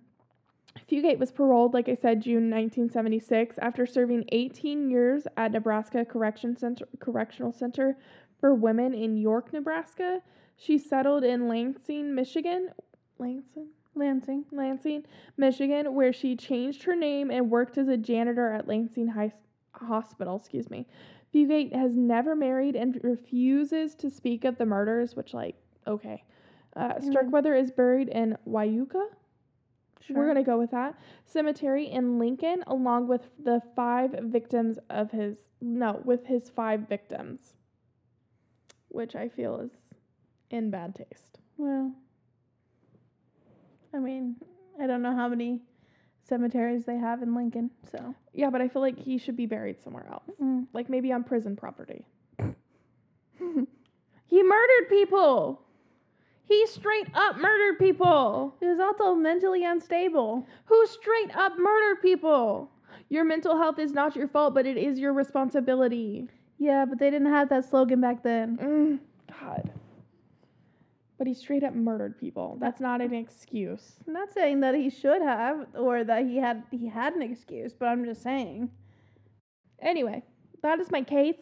Fugate 0.90 1.18
was 1.18 1.32
paroled, 1.32 1.74
like 1.74 1.88
I 1.88 1.94
said, 1.94 2.20
June 2.22 2.50
1976 2.50 3.58
after 3.58 3.86
serving 3.86 4.24
18 4.32 4.90
years 4.90 5.26
at 5.36 5.52
Nebraska 5.52 6.04
Correction 6.04 6.56
Center, 6.56 6.86
Correctional 7.00 7.52
Center 7.52 7.96
for 8.40 8.54
Women 8.54 8.94
in 8.94 9.16
York, 9.16 9.52
Nebraska. 9.52 10.20
She 10.56 10.78
settled 10.78 11.24
in 11.24 11.48
Lansing, 11.48 12.14
Michigan. 12.14 12.70
Lansing? 13.18 13.68
Lansing. 13.94 14.44
Lansing, 14.52 15.04
Michigan, 15.36 15.94
where 15.94 16.12
she 16.12 16.36
changed 16.36 16.82
her 16.84 16.94
name 16.94 17.30
and 17.30 17.50
worked 17.50 17.78
as 17.78 17.88
a 17.88 17.96
janitor 17.96 18.52
at 18.52 18.68
Lansing 18.68 19.08
High 19.08 19.32
Hospital. 19.72 20.36
Excuse 20.36 20.70
me. 20.70 20.86
Fugate 21.34 21.74
has 21.74 21.96
never 21.96 22.34
married 22.34 22.74
and 22.76 22.98
refuses 23.02 23.94
to 23.96 24.08
speak 24.10 24.44
of 24.44 24.56
the 24.56 24.64
murders, 24.66 25.14
which, 25.14 25.34
like, 25.34 25.56
okay. 25.86 26.24
Uh, 26.76 26.94
Mm. 26.94 27.10
Starkweather 27.10 27.54
is 27.54 27.70
buried 27.70 28.08
in 28.08 28.36
Wyuka. 28.46 29.08
Sure. 30.06 30.16
We're 30.16 30.26
gonna 30.26 30.44
go 30.44 30.58
with 30.58 30.70
that 30.70 30.98
cemetery 31.26 31.90
in 31.90 32.18
Lincoln, 32.18 32.62
along 32.66 33.08
with 33.08 33.28
the 33.42 33.60
five 33.76 34.12
victims 34.22 34.78
of 34.90 35.10
his 35.10 35.36
no, 35.60 36.00
with 36.04 36.26
his 36.26 36.48
five 36.48 36.88
victims, 36.88 37.54
which 38.88 39.16
I 39.16 39.28
feel 39.28 39.60
is 39.60 39.72
in 40.50 40.70
bad 40.70 40.94
taste. 40.94 41.38
Well, 41.56 41.92
I 43.92 43.98
mean, 43.98 44.36
I 44.80 44.86
don't 44.86 45.02
know 45.02 45.14
how 45.14 45.28
many 45.28 45.60
cemeteries 46.22 46.84
they 46.84 46.96
have 46.96 47.22
in 47.22 47.34
Lincoln, 47.34 47.70
so. 47.90 48.14
Yeah, 48.32 48.50
but 48.50 48.60
I 48.60 48.68
feel 48.68 48.82
like 48.82 48.98
he 48.98 49.18
should 49.18 49.36
be 49.36 49.46
buried 49.46 49.80
somewhere 49.80 50.06
else. 50.10 50.30
Mm. 50.40 50.66
like 50.72 50.88
maybe 50.88 51.12
on 51.12 51.24
prison 51.24 51.56
property. 51.56 52.06
he 52.38 54.42
murdered 54.42 54.88
people. 54.88 55.62
He 56.48 56.66
straight 56.66 57.08
up 57.14 57.36
murdered 57.36 57.78
people. 57.78 58.54
He 58.58 58.66
was 58.66 58.80
also 58.80 59.14
mentally 59.14 59.64
unstable. 59.64 60.46
Who 60.64 60.86
straight 60.86 61.36
up 61.36 61.58
murdered 61.58 62.00
people? 62.00 62.70
Your 63.10 63.24
mental 63.24 63.56
health 63.58 63.78
is 63.78 63.92
not 63.92 64.16
your 64.16 64.28
fault, 64.28 64.54
but 64.54 64.66
it 64.66 64.78
is 64.78 64.98
your 64.98 65.12
responsibility. 65.12 66.28
Yeah, 66.58 66.86
but 66.86 66.98
they 66.98 67.10
didn't 67.10 67.30
have 67.30 67.50
that 67.50 67.68
slogan 67.68 68.00
back 68.00 68.22
then. 68.22 68.56
Mm, 68.56 68.98
God. 69.40 69.70
But 71.18 71.26
he 71.26 71.34
straight 71.34 71.64
up 71.64 71.74
murdered 71.74 72.18
people. 72.18 72.56
That's 72.60 72.80
not 72.80 73.02
an 73.02 73.12
excuse. 73.12 73.96
I'm 74.06 74.14
not 74.14 74.32
saying 74.32 74.60
that 74.60 74.74
he 74.74 74.88
should 74.88 75.20
have 75.20 75.66
or 75.74 76.02
that 76.04 76.24
he 76.24 76.38
had 76.38 76.62
he 76.70 76.88
had 76.88 77.12
an 77.14 77.22
excuse, 77.22 77.74
but 77.74 77.86
I'm 77.86 78.04
just 78.04 78.22
saying. 78.22 78.70
Anyway, 79.80 80.22
that 80.62 80.80
is 80.80 80.90
my 80.90 81.02
case. 81.02 81.36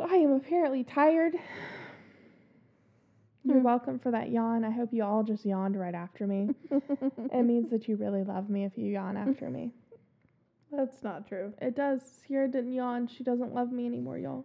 I 0.00 0.16
am 0.16 0.32
apparently 0.32 0.82
tired. 0.82 1.34
You're 3.44 3.58
Hmm. 3.58 3.62
welcome 3.64 3.98
for 3.98 4.10
that 4.10 4.30
yawn. 4.30 4.64
I 4.64 4.70
hope 4.70 4.92
you 4.92 5.02
all 5.02 5.22
just 5.22 5.44
yawned 5.46 5.78
right 5.78 5.94
after 5.94 6.26
me. 6.26 6.50
it 7.32 7.42
means 7.44 7.70
that 7.70 7.88
you 7.88 7.96
really 7.96 8.22
love 8.22 8.50
me 8.50 8.64
if 8.64 8.76
you 8.76 8.86
yawn 8.92 9.16
after 9.16 9.48
me. 9.50 9.72
That's 10.70 11.02
not 11.02 11.26
true. 11.26 11.52
It 11.60 11.74
does. 11.74 12.02
Sierra 12.02 12.48
didn't 12.48 12.72
yawn. 12.74 13.06
She 13.08 13.24
doesn't 13.24 13.54
love 13.54 13.72
me 13.72 13.86
anymore, 13.86 14.18
y'all. 14.18 14.44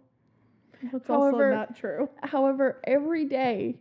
That's 0.92 1.06
However- 1.06 1.50
also 1.52 1.56
not 1.56 1.76
true. 1.76 2.08
However, 2.22 2.80
every 2.84 3.24
day 3.26 3.78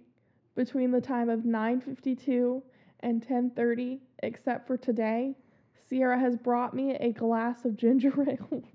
between 0.56 0.92
the 0.92 1.02
time 1.02 1.30
of 1.30 1.44
9:52 1.46 2.62
and 3.02 3.22
10:30, 3.22 4.02
except 4.22 4.68
for 4.68 4.78
today, 4.78 5.36
Sierra 5.88 6.20
has 6.20 6.36
brought 6.38 6.74
me 6.74 6.96
a 6.96 7.12
glass 7.12 7.66
of 7.66 7.76
ginger 7.78 8.14
ale. 8.30 8.64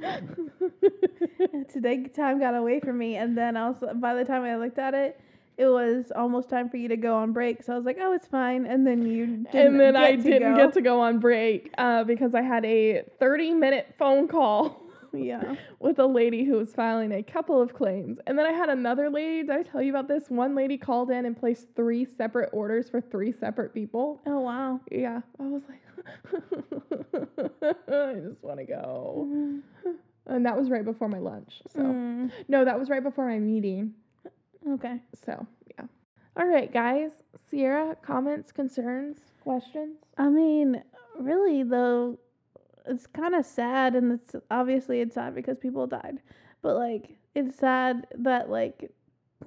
Today 1.72 2.04
time 2.04 2.38
got 2.40 2.54
away 2.54 2.80
from 2.80 2.96
me, 2.98 3.16
and 3.16 3.36
then 3.36 3.56
also 3.56 3.92
by 3.94 4.14
the 4.14 4.24
time 4.24 4.42
I 4.44 4.56
looked 4.56 4.78
at 4.78 4.94
it, 4.94 5.20
it 5.60 5.66
was 5.68 6.10
almost 6.16 6.48
time 6.48 6.68
for 6.70 6.76
you 6.78 6.88
to 6.88 6.96
go 6.96 7.16
on 7.16 7.32
break. 7.32 7.62
So 7.62 7.72
I 7.74 7.76
was 7.76 7.84
like, 7.84 7.98
"Oh, 8.00 8.12
it's 8.12 8.26
fine," 8.26 8.66
and 8.66 8.86
then 8.86 9.04
you 9.04 9.26
didn't 9.26 9.54
and 9.54 9.78
then 9.80 9.94
I 9.96 10.16
didn't 10.16 10.52
go. 10.52 10.56
get 10.56 10.72
to 10.74 10.80
go 10.80 11.00
on 11.00 11.18
break 11.18 11.70
uh, 11.78 12.04
because 12.04 12.34
I 12.34 12.42
had 12.42 12.64
a 12.64 13.02
30 13.18 13.52
minute 13.54 13.94
phone 13.98 14.26
call 14.28 14.82
Yeah. 15.12 15.56
with 15.80 15.98
a 15.98 16.06
lady 16.06 16.44
who 16.44 16.54
was 16.56 16.72
filing 16.72 17.12
a 17.12 17.22
couple 17.22 17.60
of 17.60 17.74
claims. 17.74 18.18
And 18.26 18.38
then 18.38 18.46
I 18.46 18.52
had 18.52 18.68
another 18.68 19.10
lady, 19.10 19.40
did 19.42 19.50
I 19.50 19.62
tell 19.64 19.82
you 19.82 19.90
about 19.90 20.06
this? 20.08 20.30
One 20.30 20.54
lady 20.54 20.78
called 20.78 21.10
in 21.10 21.26
and 21.26 21.36
placed 21.36 21.66
three 21.74 22.04
separate 22.04 22.50
orders 22.52 22.88
for 22.88 23.00
three 23.00 23.32
separate 23.32 23.74
people. 23.74 24.20
Oh 24.26 24.40
wow. 24.40 24.80
Yeah, 24.90 25.20
I 25.40 25.42
was 25.44 25.62
like, 25.68 25.82
I 27.88 28.14
just 28.26 28.42
want 28.42 28.58
to 28.60 28.64
go. 28.66 29.60
And 30.26 30.46
that 30.46 30.56
was 30.56 30.70
right 30.70 30.84
before 30.84 31.08
my 31.08 31.18
lunch. 31.18 31.60
So, 31.70 31.80
Mm, 31.80 32.30
no, 32.48 32.64
that 32.64 32.78
was 32.78 32.88
right 32.88 33.02
before 33.02 33.26
my 33.26 33.38
meeting. 33.40 33.94
Okay. 34.74 35.00
So, 35.24 35.46
yeah. 35.78 35.86
All 36.36 36.46
right, 36.46 36.72
guys. 36.72 37.10
Sierra, 37.50 37.96
comments, 38.02 38.52
concerns, 38.52 39.18
questions? 39.42 39.96
I 40.16 40.28
mean, 40.28 40.82
really 41.18 41.62
though, 41.62 42.18
it's 42.86 43.06
kind 43.06 43.34
of 43.34 43.44
sad, 43.44 43.94
and 43.94 44.12
it's 44.12 44.36
obviously 44.50 45.00
it's 45.00 45.14
sad 45.14 45.34
because 45.34 45.58
people 45.58 45.86
died, 45.86 46.18
but 46.62 46.76
like 46.76 47.16
it's 47.34 47.58
sad 47.58 48.06
that 48.18 48.48
like 48.50 48.90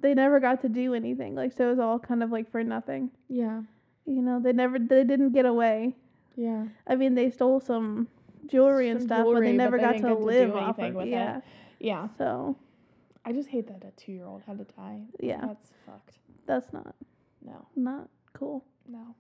they 0.02 0.14
never 0.14 0.40
got 0.40 0.62
to 0.62 0.70
do 0.70 0.94
anything. 0.94 1.36
Like 1.36 1.54
so, 1.54 1.68
it 1.68 1.70
was 1.72 1.80
all 1.80 2.00
kind 2.00 2.24
of 2.24 2.32
like 2.32 2.52
for 2.52 2.64
nothing. 2.64 3.10
Yeah. 3.30 3.62
You 4.06 4.22
know, 4.22 4.40
they 4.42 4.52
never 4.52 4.78
they 4.80 5.04
didn't 5.04 5.32
get 5.32 5.46
away. 5.46 5.96
Yeah. 6.36 6.66
I 6.88 6.96
mean, 6.96 7.16
they 7.16 7.30
stole 7.30 7.60
some 7.60 8.08
jewelry 8.48 8.90
and 8.90 9.00
Some 9.00 9.08
stuff, 9.08 9.18
but 9.20 9.24
jewelry, 9.24 9.52
they 9.52 9.58
but 9.58 9.64
never 9.64 9.78
they 9.78 9.84
got 9.84 9.98
to 9.98 10.16
live 10.16 10.56
off 10.56 10.80
of 10.80 10.98
it. 10.98 11.08
Yeah. 11.08 11.42
Yeah. 11.80 12.08
So 12.18 12.58
I 13.26 13.32
just 13.32 13.50
hate 13.50 13.68
that 13.68 13.84
a 13.88 13.92
two 13.92 14.12
year 14.12 14.26
old 14.26 14.42
had 14.46 14.58
to 14.58 14.66
die. 14.66 15.02
Yeah. 15.20 15.42
That's 15.46 15.72
fucked. 15.86 16.18
that's 16.46 16.74
not 16.74 16.96
No. 17.46 17.66
not 17.76 18.10
cool. 18.34 18.66
No. 18.88 19.16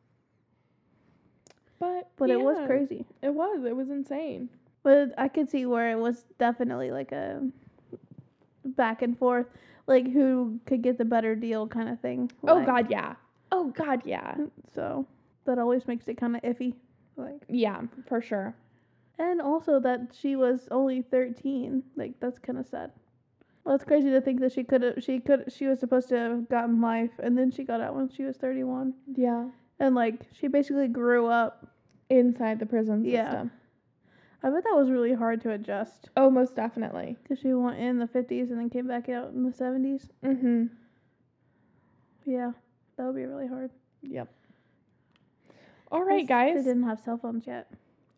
But 1.79 2.09
But 2.17 2.29
it 2.29 2.39
was 2.41 2.57
crazy. 2.65 3.05
It 3.21 3.33
was. 3.33 3.63
It 3.65 3.75
was 3.75 3.89
insane. 3.89 4.49
But 4.83 5.13
I 5.17 5.27
could 5.27 5.49
see 5.49 5.65
where 5.65 5.91
it 5.91 5.99
was 5.99 6.25
definitely 6.39 6.91
like 6.91 7.11
a 7.11 7.41
back 8.65 9.01
and 9.01 9.17
forth, 9.17 9.47
like 9.87 10.09
who 10.11 10.59
could 10.65 10.81
get 10.81 10.97
the 10.97 11.05
better 11.05 11.35
deal 11.35 11.67
kind 11.67 11.89
of 11.89 11.99
thing. 11.99 12.31
Oh 12.47 12.55
Like, 12.55 12.65
god, 12.65 12.91
yeah. 12.91 13.15
Oh 13.51 13.69
god, 13.69 14.01
yeah. 14.05 14.35
So 14.73 15.05
that 15.45 15.59
always 15.59 15.87
makes 15.87 16.07
it 16.07 16.17
kind 16.17 16.35
of 16.35 16.41
iffy. 16.41 16.73
Like, 17.15 17.43
Yeah, 17.49 17.81
for 18.07 18.21
sure. 18.21 18.55
and 19.19 19.39
also 19.41 19.79
that 19.79 20.09
she 20.17 20.35
was 20.35 20.67
only 20.71 21.01
13. 21.03 21.83
Like 21.95 22.19
that's 22.19 22.39
kind 22.39 22.57
of 22.57 22.67
sad. 22.67 22.91
Well, 23.63 23.76
it's 23.76 23.86
crazy 23.86 24.10
to 24.10 24.19
think 24.21 24.41
that 24.41 24.52
she 24.52 24.63
could 24.63 24.82
have, 24.82 25.04
she 25.04 25.19
could, 25.19 25.52
she 25.52 25.67
was 25.67 25.80
supposed 25.80 26.10
to 26.10 26.17
have 26.17 26.49
gotten 26.49 26.82
life, 26.82 27.12
and 27.19 27.38
then 27.38 27.49
she 27.52 27.63
got 27.63 27.80
out 27.82 27.95
when 27.95 28.10
she 28.10 28.23
was 28.23 28.36
31, 28.38 28.93
Yeah. 29.15 29.47
and 29.80 29.95
like 29.95 30.21
she 30.34 30.47
basically 30.47 30.88
grew 30.88 31.28
up. 31.28 31.67
Inside 32.10 32.60
the 32.60 32.65
prison 32.65 33.04
Yeah. 33.06 33.23
system. 33.23 33.52
I 34.43 34.49
bet 34.49 34.63
that 34.65 34.76
was 34.76 34.91
really 34.91 35.13
hard 35.13 35.41
to 35.43 35.52
adjust 35.52 36.10
Oh, 36.17 36.30
most 36.30 36.56
definitely. 36.56 37.17
because 37.23 37.39
she 37.39 37.54
went 37.54 37.80
in 37.80 37.97
the 37.97 38.06
50s 38.08 38.52
and 38.52 38.60
then 38.60 38.69
came 38.69 38.88
back 38.88 39.08
out 39.10 39.32
in 39.32 39.43
the 39.43 39.49
70s. 39.52 40.10
Mm-hmm. 40.23 40.65
Yeah, 42.26 42.52
that 42.97 43.06
would 43.06 43.15
be 43.15 43.23
really 43.26 43.47
hard. 43.47 43.71
Yep. 44.04 44.28
All 45.91 46.04
right, 46.04 46.28
guys. 46.28 46.58
They 46.58 46.63
didn't 46.71 46.84
have 46.84 46.99
cell 46.99 47.17
phones 47.17 47.47
yet. 47.47 47.71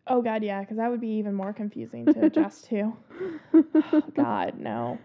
Oh 0.08 0.22
god, 0.22 0.44
yeah, 0.44 0.60
because 0.62 0.78
that 0.78 0.90
would 0.90 1.00
be 1.02 1.10
even 1.18 1.34
more 1.34 1.54
confusing 1.54 2.06
to 2.08 2.26
adjust 2.26 2.66
to. 2.70 2.94
Oh, 3.94 4.04
god, 4.14 4.60
no. 4.60 4.98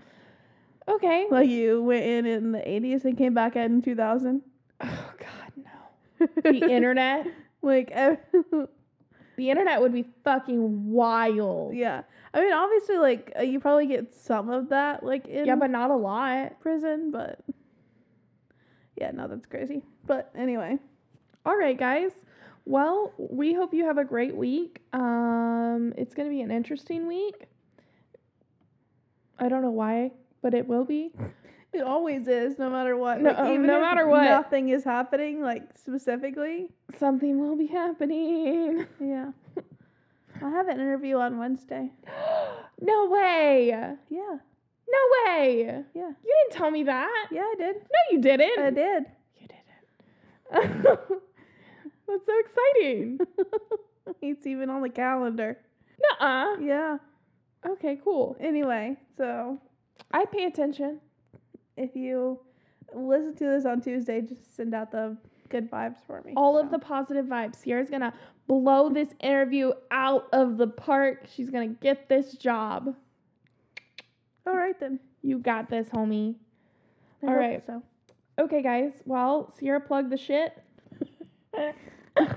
Okay. 0.88 1.26
Like 1.30 1.48
you 1.48 1.82
went 1.82 2.04
in 2.04 2.26
in 2.26 2.52
the 2.52 2.58
80s 2.60 3.04
and 3.04 3.16
came 3.16 3.34
back 3.34 3.56
out 3.56 3.66
in 3.70 3.82
2000. 3.82 4.42
Oh 4.80 5.12
god, 5.18 5.52
no. 5.56 6.26
The 6.42 6.70
internet. 6.70 7.26
like, 7.62 7.90
The 9.36 9.48
internet 9.50 9.80
would 9.80 9.92
be 9.92 10.04
fucking 10.24 10.90
wild. 10.90 11.74
yeah. 11.74 12.02
I 12.34 12.40
mean, 12.42 12.52
obviously, 12.52 12.96
like 12.98 13.32
uh, 13.38 13.42
you 13.42 13.58
probably 13.58 13.86
get 13.86 14.14
some 14.14 14.50
of 14.50 14.68
that, 14.68 15.02
like 15.02 15.26
in 15.26 15.46
Yeah, 15.46 15.56
but 15.56 15.70
not 15.70 15.90
a 15.90 15.96
lot. 15.96 16.60
prison, 16.60 17.10
but 17.10 17.40
yeah, 18.96 19.10
no, 19.12 19.26
that's 19.28 19.46
crazy. 19.46 19.82
But 20.06 20.30
anyway, 20.36 20.78
All 21.46 21.56
right, 21.56 21.76
guys. 21.78 22.12
Well, 22.66 23.12
we 23.16 23.54
hope 23.54 23.72
you 23.72 23.84
have 23.86 23.96
a 23.98 24.04
great 24.04 24.36
week. 24.36 24.80
Um, 24.92 25.94
it's 25.96 26.14
going 26.14 26.28
to 26.28 26.30
be 26.30 26.42
an 26.42 26.50
interesting 26.50 27.06
week. 27.08 27.46
I 29.38 29.48
don't 29.48 29.62
know 29.62 29.70
why, 29.70 30.12
but 30.42 30.54
it 30.54 30.66
will 30.66 30.84
be. 30.84 31.12
it 31.72 31.82
always 31.82 32.26
is, 32.28 32.58
no 32.58 32.70
matter 32.70 32.96
what. 32.96 33.20
No- 33.20 33.30
like, 33.30 33.38
um, 33.38 33.52
even 33.52 33.66
no 33.66 33.80
matter 33.80 34.06
what. 34.06 34.24
nothing 34.24 34.68
is 34.70 34.84
happening, 34.84 35.40
like 35.42 35.62
specifically. 35.76 36.68
Something 36.98 37.38
will 37.40 37.56
be 37.56 37.66
happening. 37.66 38.86
Yeah, 39.00 39.32
I 40.42 40.48
have 40.50 40.68
an 40.68 40.80
interview 40.80 41.16
on 41.16 41.38
Wednesday. 41.38 41.90
no 42.80 43.08
way. 43.10 43.68
Yeah, 43.68 43.94
No 44.10 44.98
way. 45.26 45.64
yeah, 45.94 46.08
You 46.24 46.34
didn't 46.48 46.52
tell 46.58 46.70
me 46.70 46.82
that. 46.84 47.26
yeah, 47.30 47.42
I 47.42 47.54
did. 47.58 47.76
No, 47.76 48.00
you 48.10 48.20
didn't. 48.20 48.58
I 48.58 48.70
did. 48.70 49.04
You 49.40 49.48
didn't. 49.48 51.00
That's 52.08 52.26
so 52.26 52.32
exciting. 52.40 53.20
it's 54.22 54.46
even 54.46 54.68
on 54.70 54.82
the 54.82 54.88
calendar. 54.88 55.58
Nuh-uh. 56.20 56.56
Yeah. 56.60 56.98
Okay, 57.64 58.00
cool. 58.02 58.36
Anyway, 58.40 58.96
so 59.16 59.60
I 60.12 60.24
pay 60.26 60.44
attention. 60.46 61.00
if 61.76 61.94
you 61.96 62.40
listen 62.94 63.34
to 63.36 63.44
this 63.44 63.64
on 63.66 63.80
Tuesday, 63.80 64.20
just 64.20 64.54
send 64.56 64.74
out 64.74 64.90
the 64.90 65.16
good 65.48 65.70
vibes 65.70 65.96
for 66.06 66.22
me. 66.22 66.32
all 66.36 66.58
of 66.58 66.70
the 66.70 66.78
positive 66.78 67.26
vibes. 67.26 67.56
Sierra's 67.56 67.90
gonna 67.90 68.12
blow 68.46 68.88
this 68.90 69.08
interview 69.20 69.72
out 69.90 70.28
of 70.32 70.56
the 70.58 70.66
park. 70.66 71.26
She's 71.32 71.50
gonna 71.50 71.68
get 71.68 72.08
this 72.08 72.32
job. 72.34 72.94
All 74.46 74.56
right 74.56 74.78
then. 74.80 74.98
You 75.22 75.38
got 75.38 75.68
this, 75.68 75.88
homie. 75.88 76.36
I 77.22 77.26
All 77.26 77.34
right. 77.34 77.62
So 77.66 77.82
Okay, 78.38 78.62
guys. 78.62 78.92
Well, 79.04 79.52
Sierra 79.58 79.80
plugged 79.80 80.10
the 80.10 80.16
shit. 80.16 80.52
I 82.16 82.34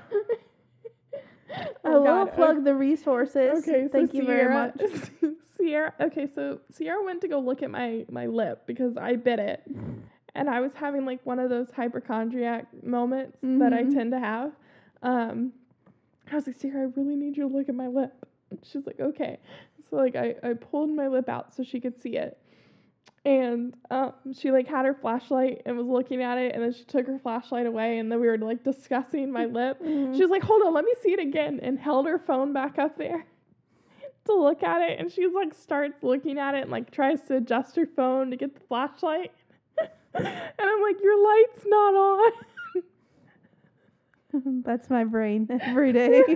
Oh, 1.86 2.00
will 2.00 2.26
God. 2.26 2.34
plug 2.34 2.64
the 2.64 2.74
resources. 2.74 3.60
Okay, 3.68 3.84
so 3.84 3.90
Thank 3.92 4.14
you 4.14 4.26
very 4.26 4.52
much. 4.54 4.74
Sierra. 5.64 5.94
Okay, 6.00 6.28
so 6.34 6.60
Sierra 6.72 7.04
went 7.04 7.22
to 7.22 7.28
go 7.28 7.40
look 7.40 7.64
at 7.64 7.72
my 7.72 8.06
my 8.10 8.26
lip 8.26 8.64
because 8.66 8.98
I 8.98 9.16
bit 9.16 9.40
it, 9.40 9.64
and 10.36 10.50
I 10.50 10.60
was 10.60 10.74
having 10.74 11.06
like 11.06 11.26
one 11.26 11.40
of 11.40 11.50
those 11.50 11.72
hypochondriac 11.72 12.68
moments 12.84 13.38
that 13.42 13.74
I 13.74 13.84
Mhm. 13.84 13.94
tend 13.94 14.12
to 14.12 14.20
have. 14.20 14.52
Um, 15.02 15.54
I 16.32 16.36
was 16.36 16.48
like, 16.48 16.56
Sierra, 16.56 16.82
I 16.88 16.92
really 17.00 17.16
need 17.16 17.38
you 17.38 17.48
to 17.48 17.54
look 17.56 17.70
at 17.70 17.76
my 17.76 17.88
lip. 17.88 18.26
And 18.50 18.60
she's 18.64 18.86
like, 18.86 19.00
okay. 19.00 19.40
So 19.90 19.96
like 19.98 20.16
I 20.16 20.36
I 20.44 20.54
pulled 20.54 20.90
my 20.90 21.08
lip 21.08 21.28
out 21.30 21.54
so 21.54 21.64
she 21.64 21.80
could 21.80 22.00
see 22.00 22.16
it, 22.18 22.38
and 23.26 23.76
um, 23.92 24.14
she 24.34 24.52
like 24.52 24.68
had 24.68 24.86
her 24.86 24.94
flashlight 24.94 25.62
and 25.66 25.78
was 25.78 25.88
looking 25.88 26.22
at 26.22 26.38
it, 26.38 26.54
and 26.54 26.64
then 26.64 26.74
she 26.74 26.84
took 26.84 27.08
her 27.08 27.20
flashlight 27.20 27.66
away, 27.66 28.00
and 28.00 28.12
then 28.12 28.20
we 28.20 28.28
were 28.28 28.38
like 28.38 28.64
discussing 28.64 29.32
my 29.32 29.46
lip. 29.46 29.82
Mhm. 29.82 30.16
She 30.16 30.22
was 30.22 30.32
like, 30.32 30.44
hold 30.44 30.62
on, 30.64 30.74
let 30.74 30.84
me 30.86 30.94
see 31.02 31.14
it 31.14 31.20
again, 31.20 31.60
and 31.62 31.80
held 31.80 32.06
her 32.08 32.20
phone 32.20 32.54
back 32.54 32.78
up 32.80 32.98
there 32.98 33.26
to 34.26 34.34
look 34.34 34.64
at 34.64 34.82
it. 34.82 35.00
And 35.00 35.12
she's 35.12 35.34
like, 35.34 35.54
starts 35.54 36.02
looking 36.04 36.40
at 36.40 36.56
it 36.56 36.64
and 36.64 36.72
like 36.72 36.92
tries 36.92 37.22
to 37.24 37.38
adjust 37.38 37.76
her 37.76 37.86
phone 37.86 38.32
to 38.32 38.38
get 38.38 38.54
the 38.54 38.62
flashlight. 38.68 39.32
and 40.14 40.28
I'm 40.28 40.82
like, 40.82 41.02
your 41.02 41.24
light's 41.24 41.66
not 41.66 41.94
on. 41.94 42.32
That's 44.66 44.90
my 44.90 45.04
brain 45.04 45.48
every 45.62 45.94
day. 45.94 46.24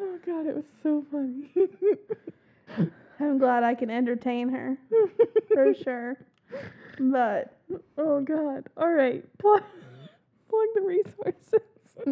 oh 0.00 0.18
god, 0.26 0.46
it 0.46 0.54
was 0.54 0.66
so 0.82 1.02
funny. 1.10 1.50
I'm 3.18 3.38
glad 3.38 3.62
I 3.62 3.74
can 3.74 3.88
entertain 3.88 4.50
her 4.50 4.76
for 5.48 5.72
sure. 5.74 6.18
But 6.98 7.56
oh 7.96 8.20
god. 8.20 8.68
All 8.76 8.92
right, 8.92 9.24
plug, 9.38 9.62
plug 10.50 10.68
the 10.74 10.82
resources. 10.82 11.71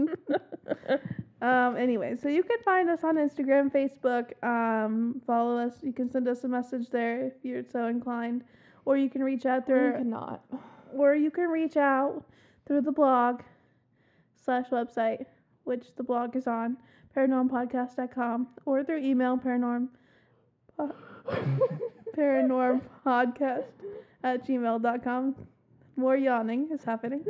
um 1.43 1.77
anyway, 1.77 2.17
so 2.17 2.29
you 2.29 2.43
can 2.43 2.59
find 2.65 2.89
us 2.91 3.03
on 3.05 3.17
Instagram, 3.17 3.71
Facebook, 3.73 4.33
um, 4.45 5.21
follow 5.27 5.57
us. 5.57 5.75
You 5.83 5.93
can 5.93 6.11
send 6.11 6.29
us 6.29 6.45
a 6.45 6.49
message 6.49 6.91
there 6.91 7.27
if 7.27 7.35
you're 7.43 7.65
so 7.65 7.87
inclined. 7.87 8.45
Or 8.85 8.97
you 8.97 9.11
can 9.11 9.23
reach 9.23 9.47
out 9.47 9.67
through. 9.67 9.87
you 9.87 9.91
through 9.93 9.99
cannot. 9.99 10.45
or 10.95 11.15
you 11.15 11.31
can 11.31 11.49
reach 11.49 11.77
out 11.77 12.25
through 12.67 12.81
the 12.83 12.93
blog 12.93 13.43
slash 14.43 14.69
website, 14.71 15.27
which 15.65 15.95
the 15.97 16.03
blog 16.03 16.35
is 16.37 16.47
on, 16.47 16.77
paranormpodcast.com, 17.17 18.49
or 18.65 18.83
through 18.83 18.99
email, 18.99 19.37
paranorm, 19.37 19.89
po- 20.77 20.95
paranormpodcast 22.17 23.65
at 24.25 24.47
gmail.com. 24.47 25.35
More 25.97 26.17
yawning 26.17 26.69
is 26.73 26.83
happening. 26.85 27.25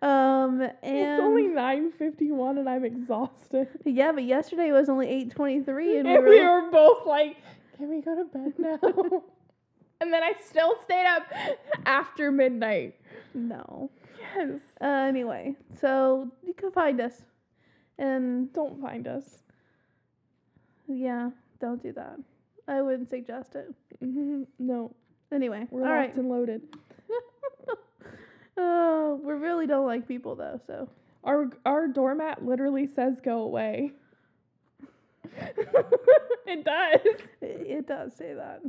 Um, 0.00 0.60
and 0.60 0.72
it's 0.82 1.20
only 1.20 1.44
9:51 1.48 2.58
and 2.58 2.68
I'm 2.68 2.84
exhausted. 2.84 3.68
yeah, 3.84 4.12
but 4.12 4.24
yesterday 4.24 4.68
it 4.68 4.72
was 4.72 4.88
only 4.88 5.08
8:23, 5.08 5.98
and 6.00 6.08
And 6.08 6.24
we 6.24 6.30
we 6.30 6.40
were, 6.40 6.62
were 6.64 6.70
both 6.70 7.06
like, 7.06 7.36
can 7.76 7.90
we 7.90 8.00
go 8.00 8.14
to 8.16 8.24
bed 8.24 8.52
now? 8.58 8.78
and 10.00 10.12
then 10.12 10.22
I 10.22 10.32
still 10.44 10.76
stayed 10.82 11.06
up 11.06 11.26
after 11.86 12.30
midnight. 12.32 12.94
no. 13.34 13.90
Yes. 14.36 14.60
Uh, 14.80 14.84
anyway, 14.86 15.54
so 15.80 16.30
you 16.42 16.54
can 16.54 16.70
find 16.72 17.00
us, 17.00 17.22
and 17.98 18.52
Don't 18.52 18.80
find 18.80 19.06
us. 19.06 19.42
Yeah, 20.88 21.30
don't 21.60 21.82
do 21.82 21.92
that. 21.92 22.18
I 22.66 22.80
wouldn't 22.82 23.10
suggest 23.10 23.54
it. 23.54 23.72
no, 24.00 24.94
Anyway, 25.32 25.66
we're 25.70 25.82
all 25.86 25.92
right. 25.92 26.06
locked 26.08 26.16
and 26.18 26.28
loaded. 26.28 26.62
Oh, 28.56 29.20
we 29.22 29.32
really 29.34 29.66
don't 29.66 29.86
like 29.86 30.06
people 30.08 30.34
though, 30.34 30.60
so 30.66 30.88
Our 31.22 31.50
our 31.64 31.88
doormat 31.88 32.44
literally 32.44 32.86
says 32.86 33.20
"go 33.22 33.42
away." 33.42 33.92
it 36.46 36.64
does. 36.64 37.00
it, 37.40 37.66
it 37.66 37.86
does 37.88 38.14
say 38.14 38.34
that. 38.34 38.60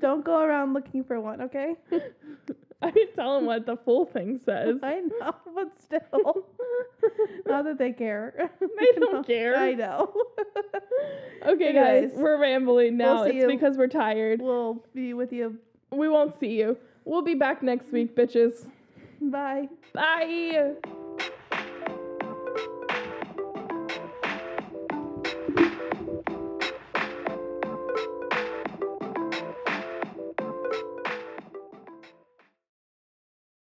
don't 0.00 0.24
go 0.24 0.40
around 0.40 0.72
looking 0.72 1.04
for 1.04 1.20
one, 1.20 1.42
okay? 1.42 1.76
I 2.82 2.90
didn't 2.90 3.14
tell 3.14 3.38
him 3.38 3.46
what 3.46 3.64
the 3.64 3.76
full 3.76 4.04
thing 4.04 4.38
says. 4.44 4.76
I 4.82 5.00
know, 5.00 5.34
but 5.54 5.72
still, 5.80 6.46
not 7.46 7.64
that 7.64 7.78
they 7.78 7.92
care. 7.92 8.50
They 8.60 9.00
don't 9.00 9.26
care. 9.26 9.56
I 9.56 9.72
know. 9.72 10.12
Okay, 11.46 11.72
guys, 11.72 12.10
we're 12.14 12.38
rambling 12.38 12.98
now. 12.98 13.16
we'll 13.16 13.24
it's 13.24 13.34
you. 13.36 13.46
because 13.46 13.78
we're 13.78 13.86
tired. 13.86 14.42
we'll 14.42 14.84
be 14.94 15.14
with 15.14 15.32
you. 15.32 15.58
We 15.90 16.08
won't 16.08 16.38
see 16.38 16.58
you. 16.58 16.76
We'll 17.04 17.22
be 17.22 17.34
back 17.34 17.62
next 17.62 17.92
week, 17.92 18.16
bitches. 18.16 18.66
Bye. 19.20 19.68
Bye. 19.92 20.74